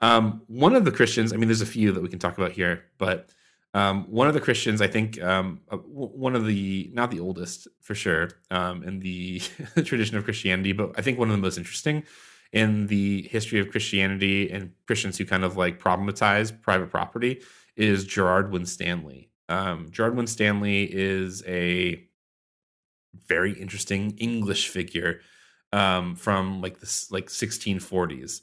[0.00, 2.52] Um, one of the Christians, I mean, there's a few that we can talk about
[2.52, 3.30] here, but
[3.74, 7.68] um, one of the Christians, I think, um, uh, one of the not the oldest
[7.80, 9.40] for sure um, in the
[9.84, 12.02] tradition of Christianity, but I think one of the most interesting
[12.52, 17.40] in the history of Christianity and Christians who kind of like problematize private property
[17.76, 19.30] is Gerard Winstanley.
[19.52, 22.02] Um, Gerard Winstanley is a
[23.26, 25.20] very interesting English figure
[25.74, 28.40] um, from like this like 1640s.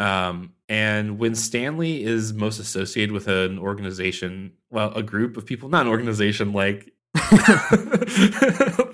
[0.00, 5.86] Um, and Winstanley is most associated with an organization, well, a group of people, not
[5.86, 6.92] an organization like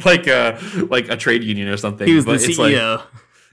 [0.04, 0.58] like a
[0.90, 2.06] like a trade union or something.
[2.06, 2.98] He was the CEO.
[2.98, 3.06] Like,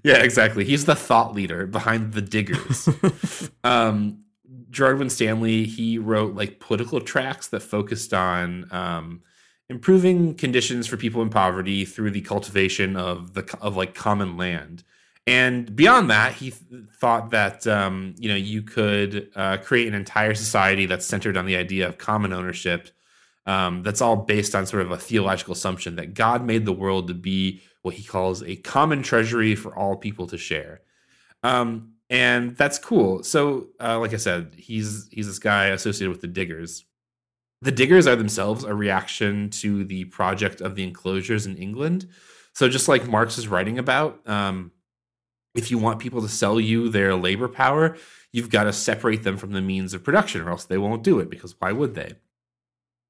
[0.03, 0.65] yeah, exactly.
[0.65, 2.89] He's the thought leader behind the diggers.
[3.63, 4.23] um,
[4.71, 9.21] Gerard Winstanley, he wrote like political tracts that focused on um,
[9.69, 14.83] improving conditions for people in poverty through the cultivation of the of like common land.
[15.27, 19.93] And beyond that, he th- thought that um, you know you could uh, create an
[19.93, 22.89] entire society that's centered on the idea of common ownership.
[23.45, 27.07] Um, that's all based on sort of a theological assumption that God made the world
[27.07, 30.81] to be what he calls a common treasury for all people to share.
[31.43, 33.23] Um, and that's cool.
[33.23, 36.83] So, uh, like I said, he's he's this guy associated with the Diggers,
[37.61, 42.07] the diggers are themselves a reaction to the project of the enclosures in England.
[42.53, 44.71] So just like Marx is writing about, um,
[45.53, 47.97] if you want people to sell you their labor power,
[48.31, 51.19] you've got to separate them from the means of production, or else they won't do
[51.19, 51.29] it.
[51.29, 52.13] Because why would they?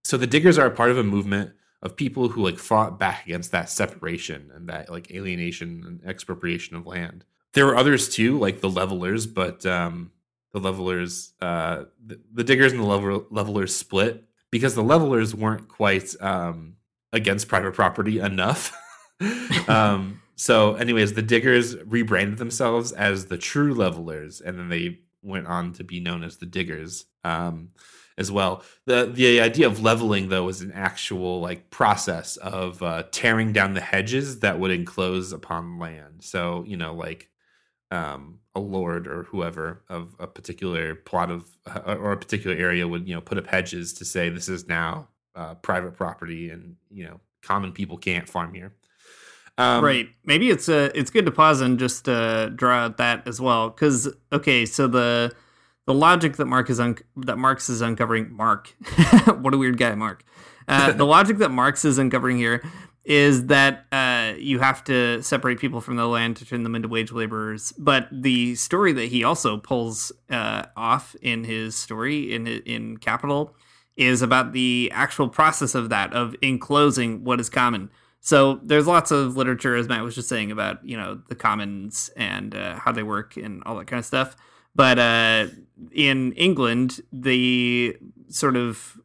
[0.03, 3.25] So the diggers are a part of a movement of people who like fought back
[3.25, 7.25] against that separation and that like alienation and expropriation of land.
[7.53, 10.11] There were others too, like the levelers, but um,
[10.53, 15.67] the levelers, uh, the, the diggers and the level, levelers split because the levelers weren't
[15.67, 16.75] quite um,
[17.13, 18.77] against private property enough.
[19.67, 25.47] um, so, anyways, the diggers rebranded themselves as the true levelers, and then they went
[25.47, 27.69] on to be known as the diggers um,
[28.17, 28.63] as well.
[28.85, 33.73] the The idea of leveling, though, was an actual like process of uh, tearing down
[33.73, 36.23] the hedges that would enclose upon land.
[36.23, 37.29] So, you know, like
[37.91, 42.87] um, a lord or whoever of a particular plot of uh, or a particular area
[42.87, 46.75] would you know put up hedges to say this is now uh, private property and
[46.89, 48.73] you know common people can't farm here.
[49.57, 50.09] Um, right.
[50.25, 53.69] Maybe it's uh, it's good to pause and just uh, draw out that as well
[53.69, 55.33] because okay, so the
[55.85, 58.67] the logic that Mark is un- that Marx is uncovering Mark,
[59.41, 60.23] what a weird guy, Mark.
[60.67, 62.63] Uh, the logic that Marx is uncovering here
[63.03, 66.87] is that uh, you have to separate people from the land to turn them into
[66.87, 67.71] wage laborers.
[67.73, 73.55] But the story that he also pulls uh, off in his story in in Capital
[73.97, 77.89] is about the actual process of that of enclosing what is common.
[78.19, 82.11] So there's lots of literature, as Matt was just saying, about you know the commons
[82.15, 84.35] and uh, how they work and all that kind of stuff.
[84.75, 85.47] But uh,
[85.91, 87.97] in England, the
[88.29, 88.99] sort of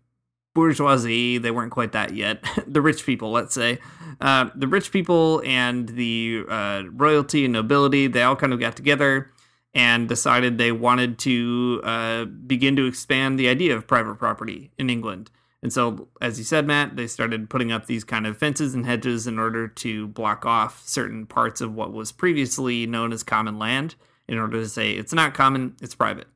[0.56, 2.42] bourgeoisie, they weren't quite that yet.
[2.66, 3.78] the rich people, let's say.
[4.20, 8.74] Uh, the rich people and the uh, royalty and nobility, they all kind of got
[8.74, 9.30] together
[9.74, 14.88] and decided they wanted to uh, begin to expand the idea of private property in
[14.88, 15.30] England.
[15.62, 18.86] And so, as you said, Matt, they started putting up these kind of fences and
[18.86, 23.58] hedges in order to block off certain parts of what was previously known as common
[23.58, 23.96] land
[24.28, 26.28] in order to say it's not common, it's private.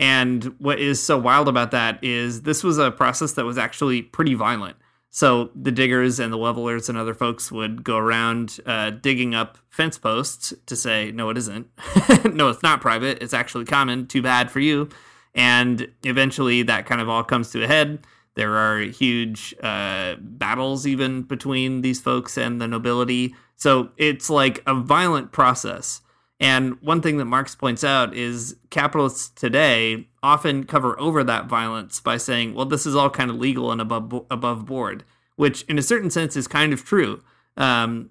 [0.00, 4.00] And what is so wild about that is this was a process that was actually
[4.00, 4.76] pretty violent.
[5.10, 9.58] So the diggers and the levelers and other folks would go around uh, digging up
[9.68, 11.68] fence posts to say, no, it isn't.
[12.32, 13.22] no, it's not private.
[13.22, 14.06] It's actually common.
[14.06, 14.88] Too bad for you.
[15.34, 17.98] And eventually that kind of all comes to a head.
[18.36, 23.34] There are huge uh, battles even between these folks and the nobility.
[23.56, 26.00] So it's like a violent process.
[26.40, 32.00] And one thing that Marx points out is capitalists today often cover over that violence
[32.00, 35.04] by saying, well, this is all kind of legal and above, above board,
[35.36, 37.22] which in a certain sense is kind of true.
[37.58, 38.10] Um,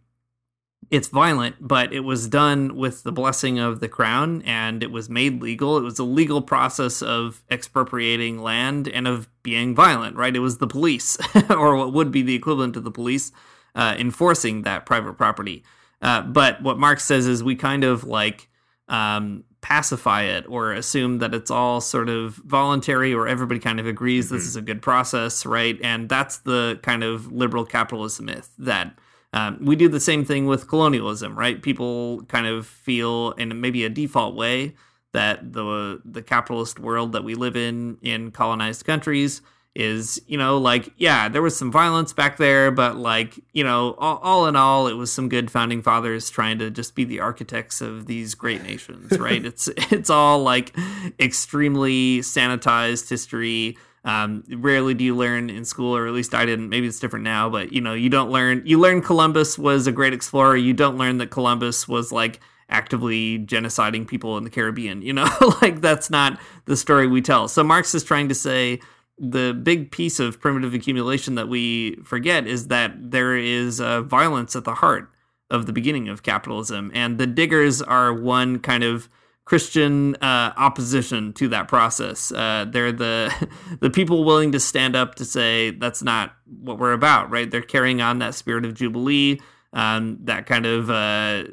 [0.91, 5.09] it's violent, but it was done with the blessing of the crown and it was
[5.09, 5.77] made legal.
[5.77, 10.35] It was a legal process of expropriating land and of being violent, right?
[10.35, 11.17] It was the police,
[11.49, 13.31] or what would be the equivalent of the police,
[13.75, 15.63] uh, enforcing that private property.
[16.01, 18.49] Uh, but what Marx says is we kind of like
[18.87, 23.85] um, pacify it or assume that it's all sort of voluntary or everybody kind of
[23.85, 24.35] agrees mm-hmm.
[24.35, 25.77] this is a good process, right?
[25.83, 28.97] And that's the kind of liberal capitalist myth that
[29.33, 31.61] um, we do the same thing with colonialism, right?
[31.61, 34.75] People kind of feel in maybe a default way
[35.11, 39.41] that the the capitalist world that we live in in colonized countries
[39.79, 43.95] is you know like yeah there was some violence back there but like you know
[43.97, 47.21] all, all, in all it was some good founding fathers trying to just be the
[47.21, 49.45] architects of these great nations right?
[49.45, 50.75] It's it's all like
[51.19, 53.77] extremely sanitized history.
[54.03, 56.67] Um, rarely do you learn in school or at least i didn't.
[56.67, 59.93] Maybe it's different now but you know you don't learn you learn columbus was a
[59.93, 60.57] great explorer.
[60.57, 65.29] You don't learn that columbus was like actively genociding people in the caribbean you know?
[65.61, 67.47] Like that's not the story we tell.
[67.47, 68.81] So marx is trying to say
[69.19, 74.55] the big piece of primitive accumulation that we forget is that there is uh, violence
[74.55, 75.11] at the heart
[75.49, 79.09] of the beginning of capitalism, and the diggers are one kind of
[79.45, 82.31] Christian uh, opposition to that process.
[82.31, 83.49] Uh, they're the
[83.79, 87.49] the people willing to stand up to say that's not what we're about, right?
[87.49, 89.41] They're carrying on that spirit of jubilee,
[89.73, 91.45] um, that kind of uh,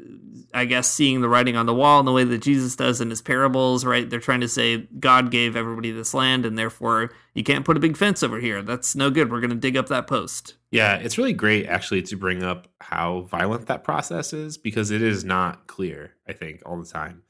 [0.55, 3.11] I guess, seeing the writing on the wall in the way that Jesus does in
[3.11, 4.09] his parables, right?
[4.09, 7.81] They're trying to say God gave everybody this land, and therefore you can't put a
[7.81, 8.63] big fence over here.
[8.63, 9.31] That's no good.
[9.31, 10.55] We're going to dig up that post.
[10.71, 15.03] Yeah, it's really great actually to bring up how violent that process is because it
[15.03, 17.23] is not clear, I think, all the time.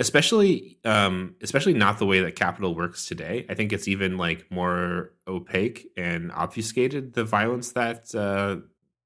[0.00, 3.46] Especially um especially not the way that capital works today.
[3.48, 8.56] I think it's even like more opaque and obfuscated the violence that uh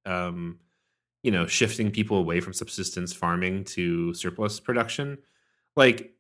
[0.09, 0.61] um
[1.23, 5.19] you know shifting people away from subsistence farming to surplus production
[5.77, 6.13] like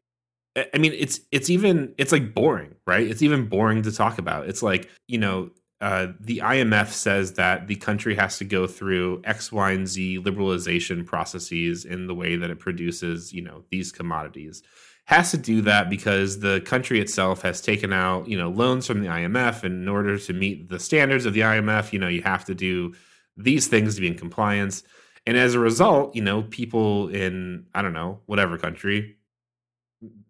[0.75, 4.49] i mean it's it's even it's like boring right it's even boring to talk about
[4.49, 9.23] it's like you know uh, the IMF says that the country has to go through
[9.25, 13.93] X, Y, and Z liberalization processes in the way that it produces, you know, these
[13.93, 14.63] commodities.
[15.05, 19.01] Has to do that because the country itself has taken out, you know, loans from
[19.01, 19.63] the IMF.
[19.63, 22.55] And in order to meet the standards of the IMF, you know, you have to
[22.55, 22.95] do
[23.39, 24.83] these things to be in compliance.
[25.27, 29.17] And as a result, you know, people in, I don't know, whatever country,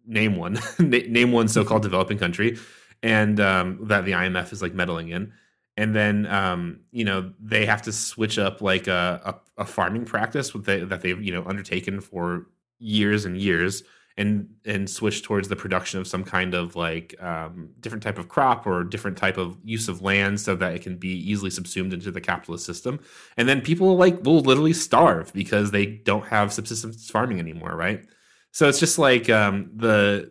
[0.05, 2.57] name one, name one so called developing country,
[3.01, 5.33] and um, that the IMF is like meddling in.
[5.77, 10.05] And then, um, you know, they have to switch up like a, a, a farming
[10.05, 12.47] practice they, that they've, you know, undertaken for
[12.79, 13.83] years and years
[14.19, 18.27] and and switch towards the production of some kind of like um, different type of
[18.27, 21.93] crop or different type of use of land so that it can be easily subsumed
[21.93, 22.99] into the capitalist system
[23.37, 28.05] and then people like will literally starve because they don't have subsistence farming anymore right
[28.51, 30.29] so it's just like um, the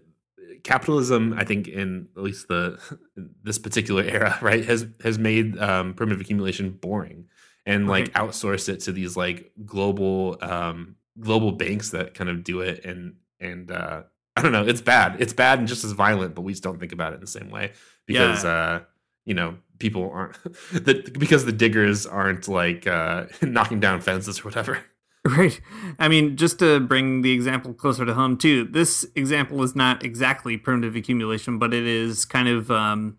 [0.64, 2.78] capitalism i think in at least the
[3.42, 7.24] this particular era right has has made um, primitive accumulation boring
[7.64, 8.28] and like right.
[8.28, 13.14] outsource it to these like global um, global banks that kind of do it and
[13.40, 14.02] and uh,
[14.36, 15.16] I don't know, it's bad.
[15.20, 17.26] It's bad and just as violent, but we just don't think about it in the
[17.26, 17.72] same way
[18.06, 18.50] because yeah.
[18.50, 18.80] uh,
[19.24, 24.42] you know people aren't the, because the diggers aren't like uh, knocking down fences or
[24.44, 24.78] whatever.
[25.24, 25.60] Right.
[25.98, 30.02] I mean, just to bring the example closer to home too, this example is not
[30.02, 33.18] exactly primitive accumulation, but it is kind of um,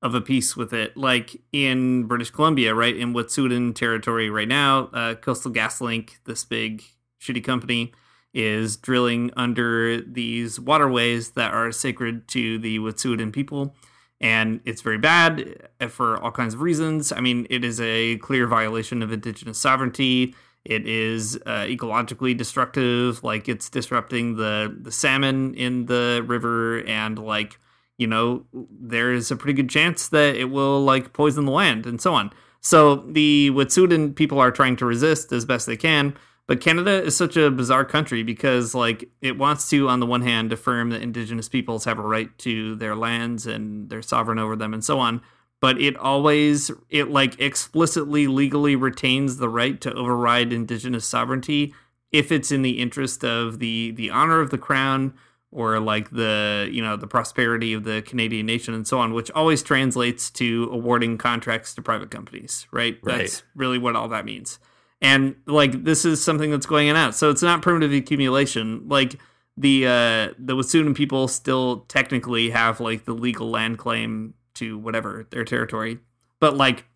[0.00, 0.96] of a piece with it.
[0.96, 6.84] Like in British Columbia, right in Wet'suwet'en territory right now, uh, Coastal GasLink, this big
[7.20, 7.92] shitty company,
[8.34, 13.74] is drilling under these waterways that are sacred to the Wet'suwet'en people.
[14.20, 17.12] And it's very bad for all kinds of reasons.
[17.12, 20.34] I mean, it is a clear violation of indigenous sovereignty.
[20.64, 27.18] It is uh, ecologically destructive, like it's disrupting the the salmon in the river, and
[27.18, 27.58] like
[27.98, 31.84] you know, there is a pretty good chance that it will like poison the land
[31.84, 32.32] and so on.
[32.60, 36.16] So the Wet'suwet'en people are trying to resist as best they can
[36.46, 40.22] but Canada is such a bizarre country because, like, it wants to, on the one
[40.22, 44.56] hand, affirm that Indigenous peoples have a right to their lands and they're sovereign over
[44.56, 45.22] them and so on.
[45.60, 51.72] But it always, it like explicitly legally retains the right to override Indigenous sovereignty
[52.10, 55.14] if it's in the interest of the the honor of the crown
[55.50, 59.30] or like the you know the prosperity of the Canadian nation and so on, which
[59.32, 62.98] always translates to awarding contracts to private companies, right?
[63.02, 63.18] Right.
[63.18, 64.58] That's really what all that means.
[65.02, 68.88] And like this is something that's going on out, so it's not primitive accumulation.
[68.88, 69.18] Like
[69.56, 75.26] the uh, the Wet'suwet'en people still technically have like the legal land claim to whatever
[75.30, 75.98] their territory,
[76.38, 76.86] but like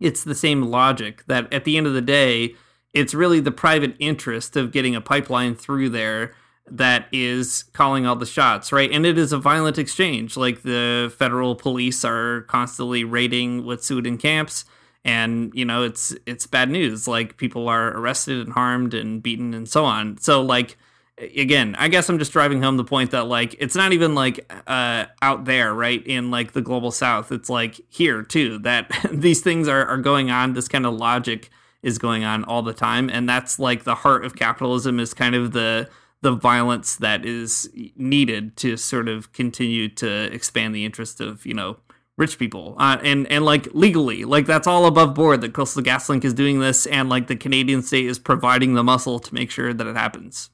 [0.00, 2.54] it's the same logic that at the end of the day,
[2.94, 6.34] it's really the private interest of getting a pipeline through there
[6.68, 8.90] that is calling all the shots, right?
[8.90, 10.36] And it is a violent exchange.
[10.36, 14.64] Like the federal police are constantly raiding Wet'suwet'en camps,
[15.06, 17.08] and you know it's it's bad news.
[17.08, 20.18] Like people are arrested and harmed and beaten and so on.
[20.18, 20.76] So like
[21.16, 24.52] again, I guess I'm just driving home the point that like it's not even like
[24.66, 26.04] uh out there, right?
[26.04, 27.30] In like the global south.
[27.30, 30.54] It's like here too that these things are are going on.
[30.54, 31.50] This kind of logic
[31.82, 35.36] is going on all the time and that's like the heart of capitalism is kind
[35.36, 35.88] of the
[36.22, 41.54] the violence that is needed to sort of continue to expand the interest of, you
[41.54, 41.76] know,
[42.18, 46.24] rich people uh, and and like legally like that's all above board that coastal gaslink
[46.24, 49.74] is doing this and like the canadian state is providing the muscle to make sure
[49.74, 50.50] that it happens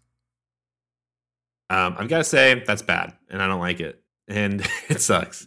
[1.70, 5.46] Um, I've got to say that's bad, and I don't like it, and it sucks.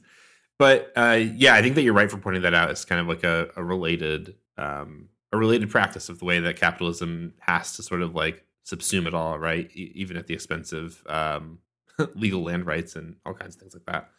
[0.59, 2.71] But uh, yeah, I think that you're right for pointing that out.
[2.71, 6.57] It's kind of like a, a related um, a related practice of the way that
[6.57, 9.69] capitalism has to sort of like subsume it all, right?
[9.75, 11.59] E- even at the expense of um,
[12.15, 14.09] legal land rights and all kinds of things like that.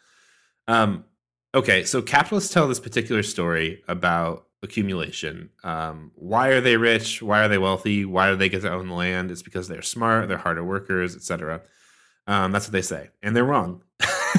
[1.55, 5.49] Okay, so capitalists tell this particular story about accumulation.
[5.63, 7.21] Um, why are they rich?
[7.21, 8.05] Why are they wealthy?
[8.05, 9.31] Why do they get to own the land?
[9.31, 11.61] It's because they're smart, they're harder workers, etc.
[12.27, 13.81] Um, that's what they say, and they're wrong.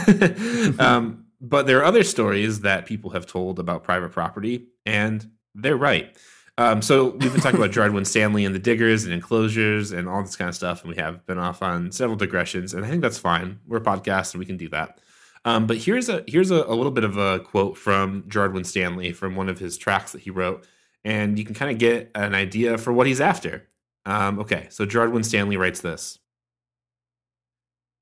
[0.78, 5.76] um, but there are other stories that people have told about private property, and they're
[5.76, 6.16] right.
[6.58, 10.22] Um, so we've been talking about Gerard Winstanley and the diggers and enclosures and all
[10.22, 13.00] this kind of stuff, and we have been off on several digressions, and I think
[13.00, 13.60] that's fine.
[13.66, 15.00] We're a podcast, and we can do that.
[15.48, 19.14] Um, but here's a here's a, a little bit of a quote from Gerard Stanley
[19.14, 20.66] from one of his tracks that he wrote,
[21.06, 23.66] and you can kind of get an idea for what he's after.
[24.04, 26.18] Um, okay, so Gerard Stanley writes this.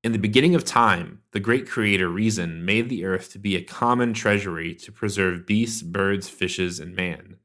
[0.03, 3.63] In the beginning of time, the great creator Reason made the earth to be a
[3.63, 7.37] common treasury to preserve beasts, birds, fishes, and man.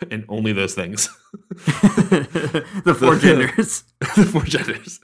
[0.10, 1.08] And only those things.
[1.52, 3.84] the four genders.
[3.98, 4.98] the four genders.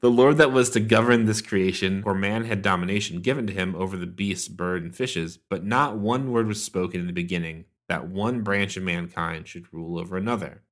[0.00, 3.76] The Lord that was to govern this creation, for man had domination given to him
[3.76, 7.66] over the beasts, bird, and fishes, but not one word was spoken in the beginning
[7.90, 10.62] that one branch of mankind should rule over another.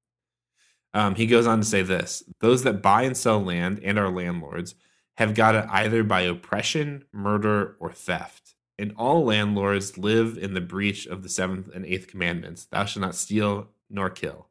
[0.95, 4.11] Um, he goes on to say this those that buy and sell land and are
[4.11, 4.75] landlords
[5.17, 8.48] have got it either by oppression, murder, or theft.
[8.79, 13.03] And all landlords live in the breach of the seventh and eighth commandments Thou shalt
[13.03, 14.47] not steal nor kill.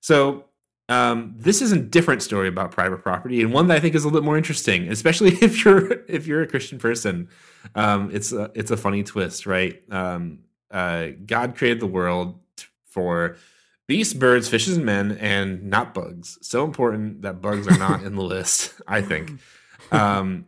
[0.00, 0.44] So,
[0.88, 4.02] um, this is a different story about private property, and one that I think is
[4.02, 7.28] a little bit more interesting, especially if you're if you're a Christian person.
[7.74, 9.80] Um, it's a, it's a funny twist, right?
[9.90, 10.40] Um,
[10.70, 12.40] uh, God created the world
[12.86, 13.36] for
[13.86, 16.38] beasts, birds, fishes, and men, and not bugs.
[16.42, 18.74] So important that bugs are not in the list.
[18.86, 19.40] I think
[19.92, 20.46] um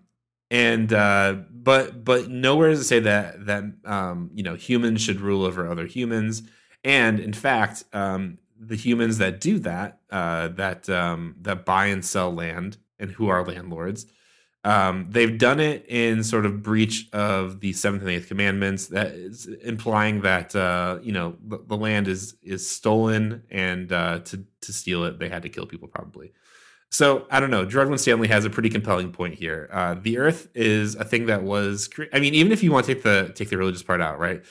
[0.53, 5.21] and uh but but nowhere does it say that that um you know humans should
[5.21, 6.43] rule over other humans.
[6.85, 12.05] And in fact um the humans that do that uh that um that buy and
[12.05, 14.07] sell land and who are landlords
[14.65, 18.89] um they've done it in sort of breach of the seventh and eighth commandments.
[18.89, 24.19] That is implying that uh you know the, the land is is stolen and uh
[24.21, 26.33] to to steal it they had to kill people probably
[26.93, 27.65] so I don't know.
[27.65, 29.71] Gerard Winstanley has a pretty compelling point here.
[29.73, 31.89] Uh, the Earth is a thing that was.
[31.89, 34.19] Cre- I mean, even if you want to take the take the religious part out,
[34.19, 34.45] right?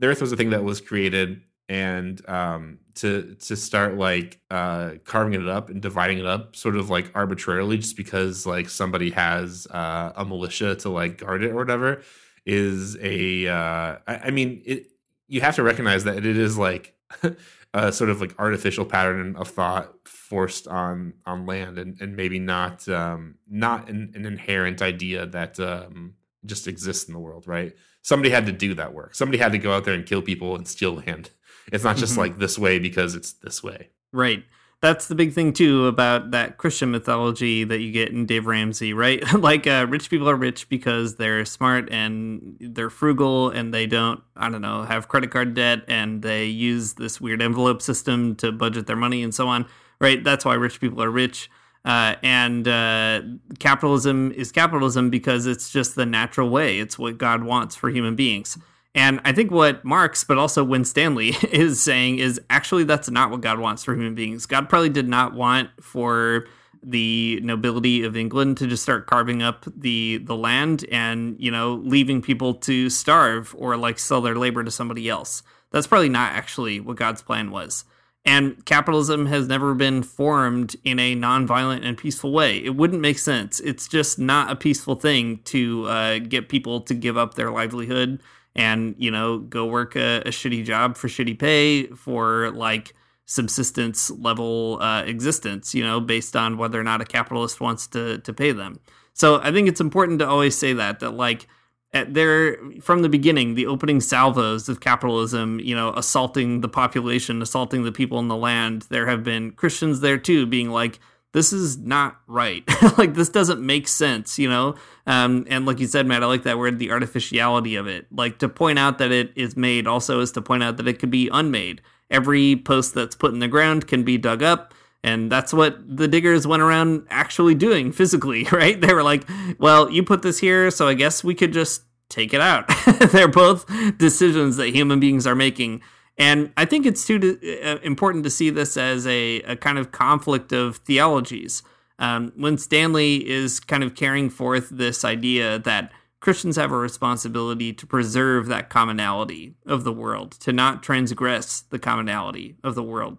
[0.00, 4.94] The Earth was a thing that was created, and um, to to start like uh,
[5.04, 9.12] carving it up and dividing it up, sort of like arbitrarily, just because like somebody
[9.12, 12.02] has uh, a militia to like guard it or whatever,
[12.44, 13.46] is a.
[13.46, 14.88] Uh, I, I mean, it.
[15.28, 16.96] You have to recognize that it is like.
[17.78, 22.38] a sort of like artificial pattern of thought forced on on land and, and maybe
[22.38, 26.14] not um not an, an inherent idea that um
[26.44, 27.72] just exists in the world right
[28.02, 30.56] somebody had to do that work somebody had to go out there and kill people
[30.56, 31.30] and steal land
[31.72, 32.18] it's not just Mhm.
[32.22, 34.44] like this way because it's this way Right.
[34.86, 38.92] That's the big thing too about that Christian mythology that you get in Dave Ramsey,
[38.92, 39.20] right?
[39.40, 44.22] like uh, rich people are rich because they're smart and they're frugal and they don't,
[44.36, 48.52] I don't know, have credit card debt and they use this weird envelope system to
[48.52, 49.66] budget their money and so on,
[49.98, 50.22] right?
[50.22, 51.50] That's why rich people are rich.
[51.84, 53.22] Uh, and uh,
[53.58, 56.78] capitalism is capitalism because it's just the natural way.
[56.78, 58.56] It's what God wants for human beings.
[58.96, 63.42] And I think what Marx, but also Winstanley, is saying is actually that's not what
[63.42, 64.46] God wants for human beings.
[64.46, 66.46] God probably did not want for
[66.82, 71.74] the nobility of England to just start carving up the the land and you know
[71.84, 75.42] leaving people to starve or like sell their labor to somebody else.
[75.72, 77.84] That's probably not actually what God's plan was.
[78.24, 82.64] And capitalism has never been formed in a nonviolent and peaceful way.
[82.64, 83.60] It wouldn't make sense.
[83.60, 88.20] It's just not a peaceful thing to uh, get people to give up their livelihood
[88.56, 92.94] and, you know, go work a, a shitty job for shitty pay for like
[93.26, 98.18] subsistence level uh, existence, you know, based on whether or not a capitalist wants to,
[98.18, 98.80] to pay them.
[99.12, 101.46] So I think it's important to always say that, that like,
[101.92, 107.40] at there from the beginning the opening salvos of capitalism you know assaulting the population
[107.40, 110.98] assaulting the people in the land there have been christians there too being like
[111.36, 112.64] this is not right
[112.98, 114.74] like this doesn't make sense you know
[115.06, 118.38] um, and like you said matt i like that word the artificiality of it like
[118.38, 121.10] to point out that it is made also is to point out that it could
[121.10, 121.80] be unmade
[122.10, 124.72] every post that's put in the ground can be dug up
[125.06, 128.78] and that's what the diggers went around actually doing physically, right?
[128.78, 129.26] They were like,
[129.58, 132.70] well, you put this here, so I guess we could just take it out.
[133.12, 133.66] They're both
[133.98, 135.80] decisions that human beings are making.
[136.18, 139.92] And I think it's too uh, important to see this as a, a kind of
[139.92, 141.62] conflict of theologies.
[141.98, 147.86] Um, Winstanley is kind of carrying forth this idea that Christians have a responsibility to
[147.86, 153.18] preserve that commonality of the world, to not transgress the commonality of the world.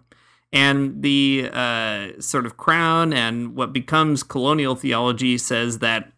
[0.52, 6.12] And the uh, sort of crown and what becomes colonial theology says that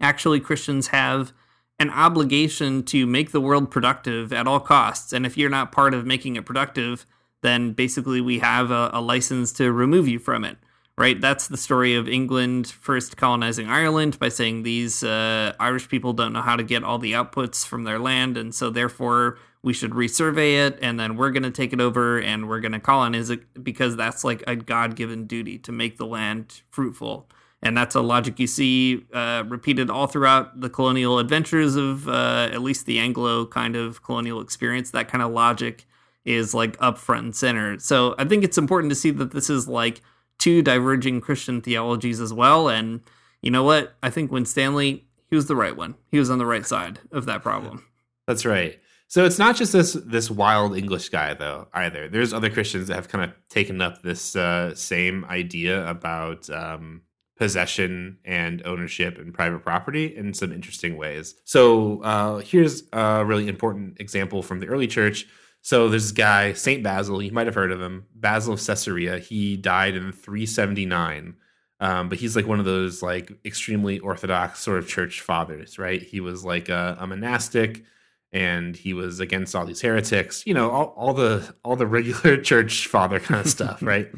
[0.00, 1.32] actually Christians have
[1.78, 5.12] an obligation to make the world productive at all costs.
[5.12, 7.06] And if you're not part of making it productive,
[7.42, 10.56] then basically we have a, a license to remove you from it.
[10.98, 11.20] Right?
[11.20, 16.32] That's the story of England first colonizing Ireland by saying these uh, Irish people don't
[16.32, 18.38] know how to get all the outputs from their land.
[18.38, 22.18] And so therefore we should resurvey it and then we're going to take it over
[22.18, 26.06] and we're going to colonize it because that's like a god-given duty to make the
[26.06, 27.28] land fruitful
[27.66, 32.48] and that's a logic you see uh, repeated all throughout the colonial adventures of uh,
[32.52, 34.92] at least the anglo kind of colonial experience.
[34.92, 35.84] That kind of logic
[36.24, 37.78] is like up front and center.
[37.78, 40.00] So i think it's important to see that this is like
[40.38, 42.68] two diverging christian theologies as well.
[42.68, 43.00] And
[43.42, 43.96] you know what?
[44.02, 45.96] I think Winstanley he was the right one.
[46.10, 47.84] He was on the right side of that problem.
[48.28, 48.78] That's right.
[49.08, 52.08] So it's not just this this wild English guy though either.
[52.08, 57.02] There's other Christians that have kind of taken up this uh, same idea about um,
[57.36, 61.34] possession and ownership and private property in some interesting ways.
[61.44, 65.26] So uh, here's a really important example from the early church.
[65.60, 67.22] So there's this guy Saint Basil.
[67.22, 69.18] You might have heard of him, Basil of Caesarea.
[69.18, 71.34] He died in 379.
[71.78, 76.00] Um, but he's like one of those like extremely orthodox sort of church fathers, right?
[76.00, 77.84] He was like a, a monastic
[78.32, 82.36] and he was against all these heretics you know all, all the all the regular
[82.42, 84.10] church father kind of stuff right?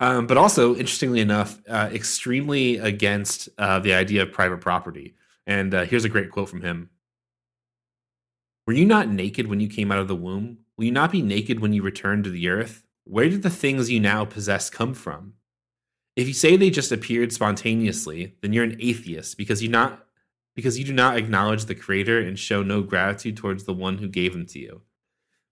[0.00, 5.14] Um, but also interestingly enough uh, extremely against uh, the idea of private property.
[5.46, 6.90] And uh, here's a great quote from him.
[8.66, 10.58] Were you not naked when you came out of the womb?
[10.76, 12.84] Will you not be naked when you return to the earth?
[13.04, 15.34] Where did the things you now possess come from?
[16.16, 20.07] If you say they just appeared spontaneously then you're an atheist because you not
[20.58, 24.08] because you do not acknowledge the Creator and show no gratitude towards the one who
[24.08, 24.82] gave them to you.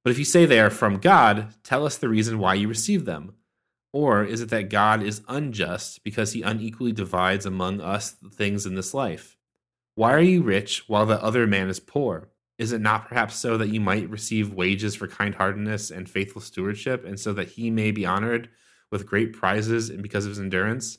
[0.02, 3.06] But if you say they are from God, tell us the reason why you received
[3.06, 3.34] them.
[3.92, 8.66] Or is it that God is unjust because he unequally divides among us the things
[8.66, 9.36] in this life?
[9.94, 12.30] Why are you rich while the other man is poor?
[12.58, 17.04] Is it not perhaps so that you might receive wages for kindheartedness and faithful stewardship,
[17.04, 18.48] and so that he may be honored
[18.90, 20.98] with great prizes and because of his endurance?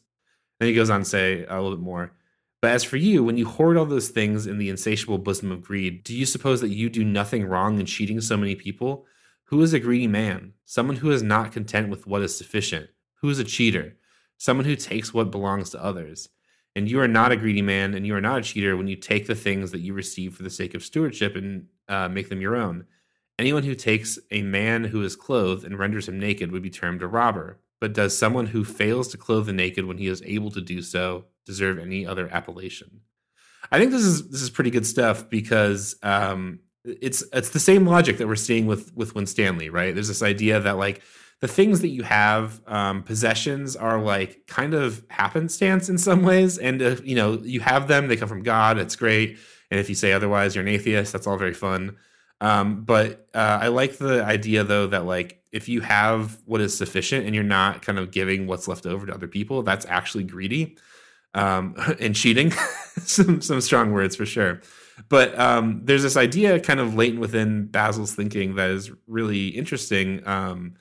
[0.62, 2.14] Then he goes on to say a little bit more.
[2.62, 5.62] But as for you, when you hoard all those things in the insatiable bosom of
[5.62, 9.06] greed, do you suppose that you do nothing wrong in cheating so many people?
[9.46, 10.54] Who is a greedy man?
[10.66, 12.90] Someone who is not content with what is sufficient.
[13.22, 13.96] Who is a cheater?
[14.38, 16.30] Someone who takes what belongs to others.
[16.76, 18.96] And you are not a greedy man, and you are not a cheater when you
[18.96, 22.42] take the things that you receive for the sake of stewardship and uh, make them
[22.42, 22.86] your own.
[23.40, 27.04] Anyone who takes a man who is clothed and renders him naked would be termed
[27.04, 27.60] a robber.
[27.80, 30.82] But does someone who fails to clothe the naked when he is able to do
[30.82, 33.02] so deserve any other appellation.
[33.72, 37.88] I think this is this is pretty good stuff because um, it's it's the same
[37.88, 39.96] logic that we're seeing with with Winstanley, right?
[39.96, 41.02] There's this idea that like
[41.40, 46.58] the things that you have, um, possessions are like kind of happenstance in some ways,
[46.58, 48.78] and you know you have them, they come from God.
[48.78, 49.38] It's great,
[49.72, 51.12] and if you say otherwise, you're an atheist.
[51.14, 51.98] That's all very fun.
[52.40, 56.78] Um, but uh, I like the idea though that like if you have what is
[56.78, 60.24] sufficient and you're not kind of giving what's left over to other people, that's actually
[60.24, 60.78] greedy
[61.34, 62.52] um, and cheating.
[62.98, 64.62] some some strong words for sure.
[65.10, 70.28] But um, there's this idea kind of latent within Basil's thinking that is really interesting
[70.28, 70.74] um,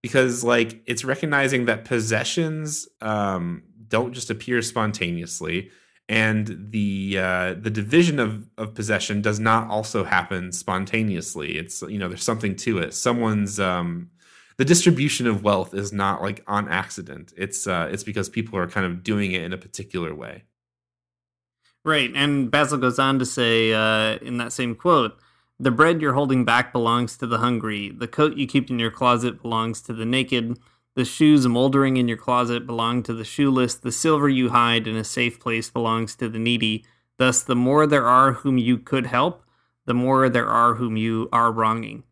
[0.00, 5.70] because like it's recognizing that possessions um, don't just appear spontaneously
[6.08, 11.56] and the uh, the division of of possession does not also happen spontaneously.
[11.56, 12.94] It's you know there's something to it.
[12.94, 14.10] Someone's um,
[14.56, 17.32] the distribution of wealth is not like on accident.
[17.36, 20.44] It's uh, it's because people are kind of doing it in a particular way.
[21.84, 25.18] Right, and Basil goes on to say uh, in that same quote.
[25.60, 27.90] The bread you're holding back belongs to the hungry.
[27.90, 30.58] The coat you keep in your closet belongs to the naked.
[30.96, 33.74] The shoes moldering in your closet belong to the shoeless.
[33.74, 36.84] The silver you hide in a safe place belongs to the needy.
[37.18, 39.42] Thus, the more there are whom you could help,
[39.86, 42.04] the more there are whom you are wronging.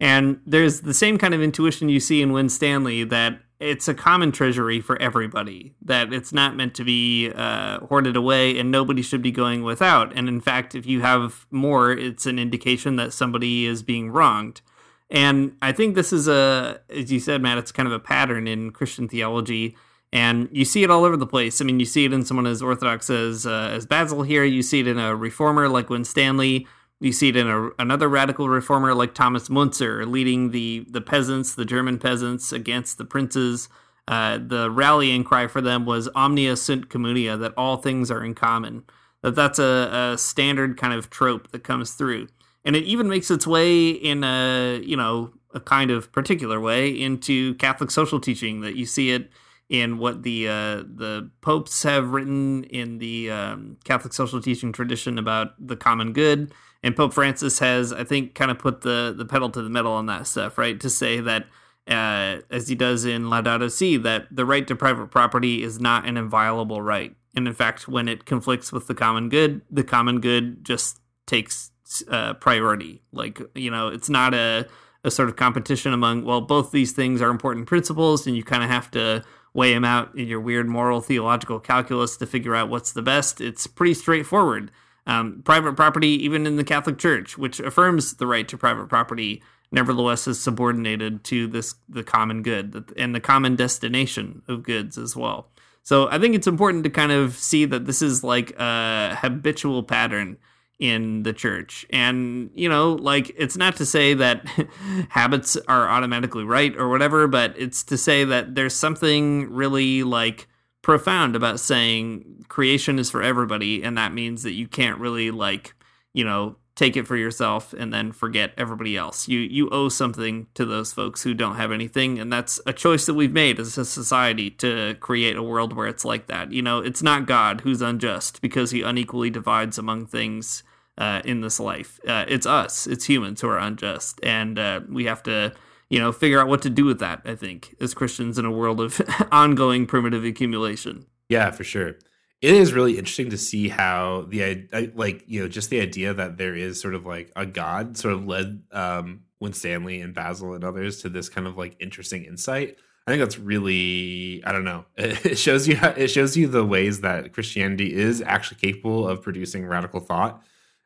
[0.00, 4.32] And there's the same kind of intuition you see in Winstanley that it's a common
[4.32, 9.20] treasury for everybody, that it's not meant to be uh, hoarded away and nobody should
[9.20, 10.16] be going without.
[10.16, 14.62] And in fact, if you have more, it's an indication that somebody is being wronged.
[15.10, 18.46] And I think this is a, as you said, Matt, it's kind of a pattern
[18.46, 19.76] in Christian theology.
[20.12, 21.60] And you see it all over the place.
[21.60, 24.44] I mean, you see it in someone as orthodox as uh, as Basil here.
[24.44, 26.66] You see it in a reformer like Winstanley.
[27.00, 31.54] You see it in a, another radical reformer like Thomas Munzer, leading the the peasants,
[31.54, 33.68] the German peasants, against the princes.
[34.08, 38.34] Uh, the rallying cry for them was "Omnia sunt communia," that all things are in
[38.34, 38.82] common.
[39.22, 42.26] That that's a, a standard kind of trope that comes through
[42.64, 46.88] and it even makes its way in a you know a kind of particular way
[46.88, 48.60] into Catholic social teaching.
[48.60, 49.30] That you see it
[49.68, 55.18] in what the uh, the popes have written in the um, Catholic social teaching tradition
[55.18, 56.52] about the common good,
[56.82, 59.92] and Pope Francis has, I think, kind of put the the pedal to the metal
[59.92, 60.78] on that stuff, right?
[60.80, 61.46] To say that.
[61.88, 66.06] Uh, as he does in Laudato Si, that the right to private property is not
[66.06, 67.16] an inviolable right.
[67.34, 71.72] And in fact, when it conflicts with the common good, the common good just takes
[72.08, 73.02] uh, priority.
[73.12, 74.66] Like you know, it's not a
[75.02, 78.62] a sort of competition among well, both these things are important principles, and you kind
[78.62, 82.68] of have to weigh them out in your weird moral theological calculus to figure out
[82.68, 83.40] what's the best.
[83.40, 84.70] It's pretty straightforward.
[85.06, 89.42] Um, private property, even in the Catholic Church, which affirms the right to private property,
[89.72, 95.16] nevertheless is subordinated to this the common good and the common destination of goods as
[95.16, 95.48] well.
[95.82, 99.82] So I think it's important to kind of see that this is like a habitual
[99.82, 100.36] pattern
[100.80, 101.86] in the church.
[101.90, 104.46] And, you know, like it's not to say that
[105.10, 110.48] habits are automatically right or whatever, but it's to say that there's something really like
[110.82, 113.82] profound about saying creation is for everybody.
[113.82, 115.74] And that means that you can't really like,
[116.14, 119.28] you know, take it for yourself and then forget everybody else.
[119.28, 123.04] You you owe something to those folks who don't have anything and that's a choice
[123.04, 126.52] that we've made as a society to create a world where it's like that.
[126.52, 130.62] You know, it's not God who's unjust because he unequally divides among things
[131.00, 131.98] uh, in this life.
[132.06, 135.52] Uh, it's us, it's humans who are unjust, and uh, we have to,
[135.88, 137.22] you know, figure out what to do with that.
[137.24, 139.00] I think as Christians in a world of
[139.32, 141.06] ongoing primitive accumulation.
[141.30, 141.96] Yeah, for sure.
[142.42, 146.38] It is really interesting to see how the like you know just the idea that
[146.38, 150.64] there is sort of like a god sort of led um, Winstanley and Basil and
[150.64, 152.76] others to this kind of like interesting insight.
[153.06, 154.84] I think that's really I don't know.
[154.96, 159.22] It shows you how, it shows you the ways that Christianity is actually capable of
[159.22, 160.42] producing radical thought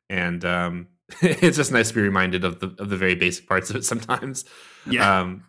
[0.08, 0.88] and um,
[1.22, 3.84] it's just nice to be reminded of the of the very basic parts of it
[3.84, 4.44] sometimes.
[4.88, 5.20] Yeah.
[5.20, 5.44] Um,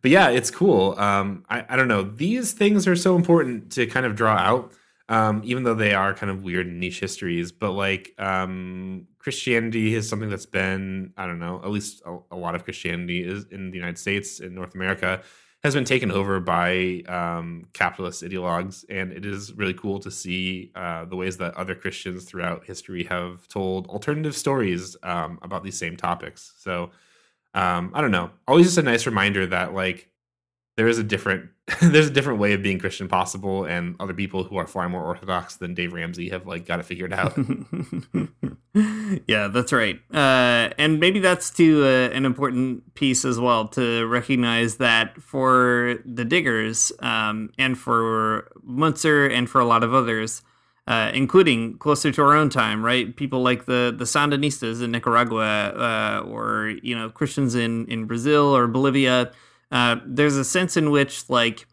[0.00, 0.98] but yeah, it's cool.
[0.98, 2.02] Um, I, I don't know.
[2.02, 4.72] These things are so important to kind of draw out,
[5.08, 7.52] um, even though they are kind of weird and niche histories.
[7.52, 12.36] But like um, Christianity is something that's been, I don't know, at least a, a
[12.36, 15.22] lot of Christianity is in the United States, in North America,
[15.62, 20.72] has been taken over by um, capitalist ideologues, and it is really cool to see
[20.74, 25.78] uh, the ways that other Christians throughout history have told alternative stories um, about these
[25.78, 26.52] same topics.
[26.58, 26.90] So
[27.54, 30.08] um, I don't know, always just a nice reminder that like
[30.76, 31.50] there is a different
[31.80, 35.04] there's a different way of being Christian possible, and other people who are far more
[35.04, 37.38] orthodox than Dave Ramsey have like got it figured out.
[39.28, 44.06] yeah, that's right, uh, and maybe that's too uh, an important piece as well to
[44.06, 50.42] recognize that for the Diggers um, and for Munzer and for a lot of others.
[50.88, 53.14] Uh, including closer to our own time, right?
[53.14, 58.46] People like the the Sandinistas in Nicaragua, uh, or you know Christians in in Brazil
[58.46, 59.30] or Bolivia,
[59.72, 61.66] uh, there's a sense in which like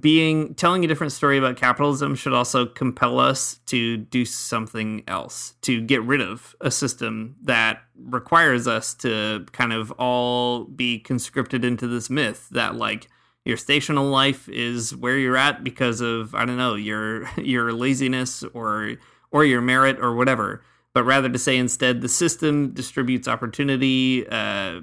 [0.00, 5.54] being telling a different story about capitalism should also compel us to do something else
[5.62, 11.64] to get rid of a system that requires us to kind of all be conscripted
[11.64, 13.08] into this myth that like
[13.44, 18.44] your stational life is where you're at because of I don't know your your laziness
[18.54, 18.94] or
[19.30, 20.64] or your merit or whatever
[20.94, 24.80] but rather to say instead the system distributes opportunity uh,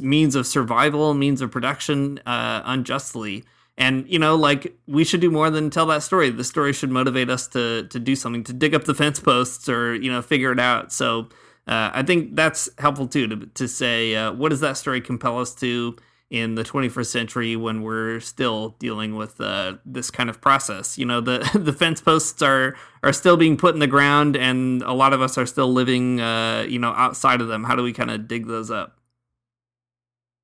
[0.00, 3.44] means of survival, means of production uh, unjustly.
[3.78, 6.30] and you know like we should do more than tell that story.
[6.30, 9.68] The story should motivate us to to do something to dig up the fence posts
[9.68, 10.92] or you know figure it out.
[10.92, 11.28] So
[11.68, 15.38] uh, i think that's helpful too to, to say uh, what does that story compel
[15.40, 15.96] us to
[16.28, 20.98] in the 21st century when we're still dealing with uh, this kind of process?
[20.98, 24.82] You know the the fence posts are are still being put in the ground and
[24.82, 27.64] a lot of us are still living uh, you know outside of them.
[27.64, 28.98] How do we kind of dig those up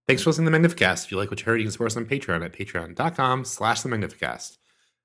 [0.08, 1.04] Thanks for listening to the Magnificast.
[1.04, 3.82] If you like what you heard, you can support us on Patreon at patreon.com slash
[3.82, 4.58] the Magnificast.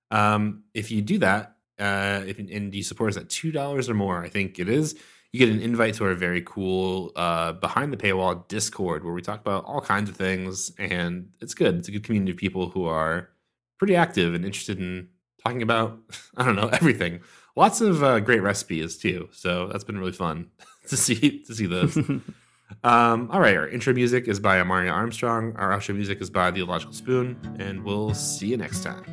[0.10, 4.24] Um, if you do that, uh, if, and you support us at $2 or more,
[4.24, 4.96] I think it is,
[5.32, 9.22] you get an invite to our very cool uh, behind the paywall Discord where we
[9.22, 10.72] talk about all kinds of things.
[10.80, 11.76] And it's good.
[11.76, 13.30] It's a good community of people who are
[13.78, 15.10] pretty active and interested in
[15.44, 16.00] talking about,
[16.38, 17.20] I don't know, everything.
[17.56, 19.30] Lots of uh, great recipes too.
[19.32, 20.48] So that's been really fun
[20.88, 21.98] to see to see those.
[22.84, 25.56] Um, all right, our intro music is by Amaryah Armstrong.
[25.56, 29.04] Our outro music is by The Illogical Spoon, and we'll see you next time.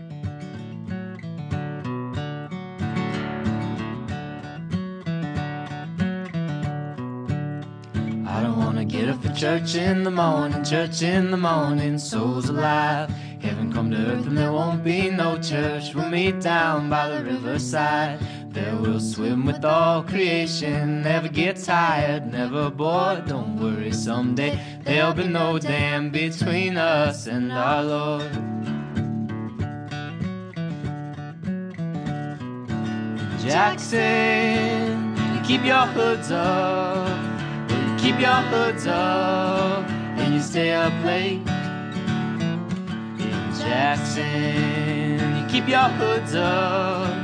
[8.27, 12.49] I don't wanna get up for church in the morning, church in the morning, souls
[12.49, 13.11] alive.
[13.41, 15.95] Heaven come to earth and there won't be no church.
[15.95, 18.19] We'll meet down by the riverside.
[18.55, 21.03] There we'll swim with all creation.
[21.03, 23.27] Never get tired, never bored.
[23.27, 28.33] Don't worry, someday there'll be no dam between us and our Lord.
[33.43, 37.09] Jackson, keep your hoods up.
[37.69, 41.45] You Keep your hoods up and you stay up late.
[43.59, 47.24] Jackson, you keep your hoods up.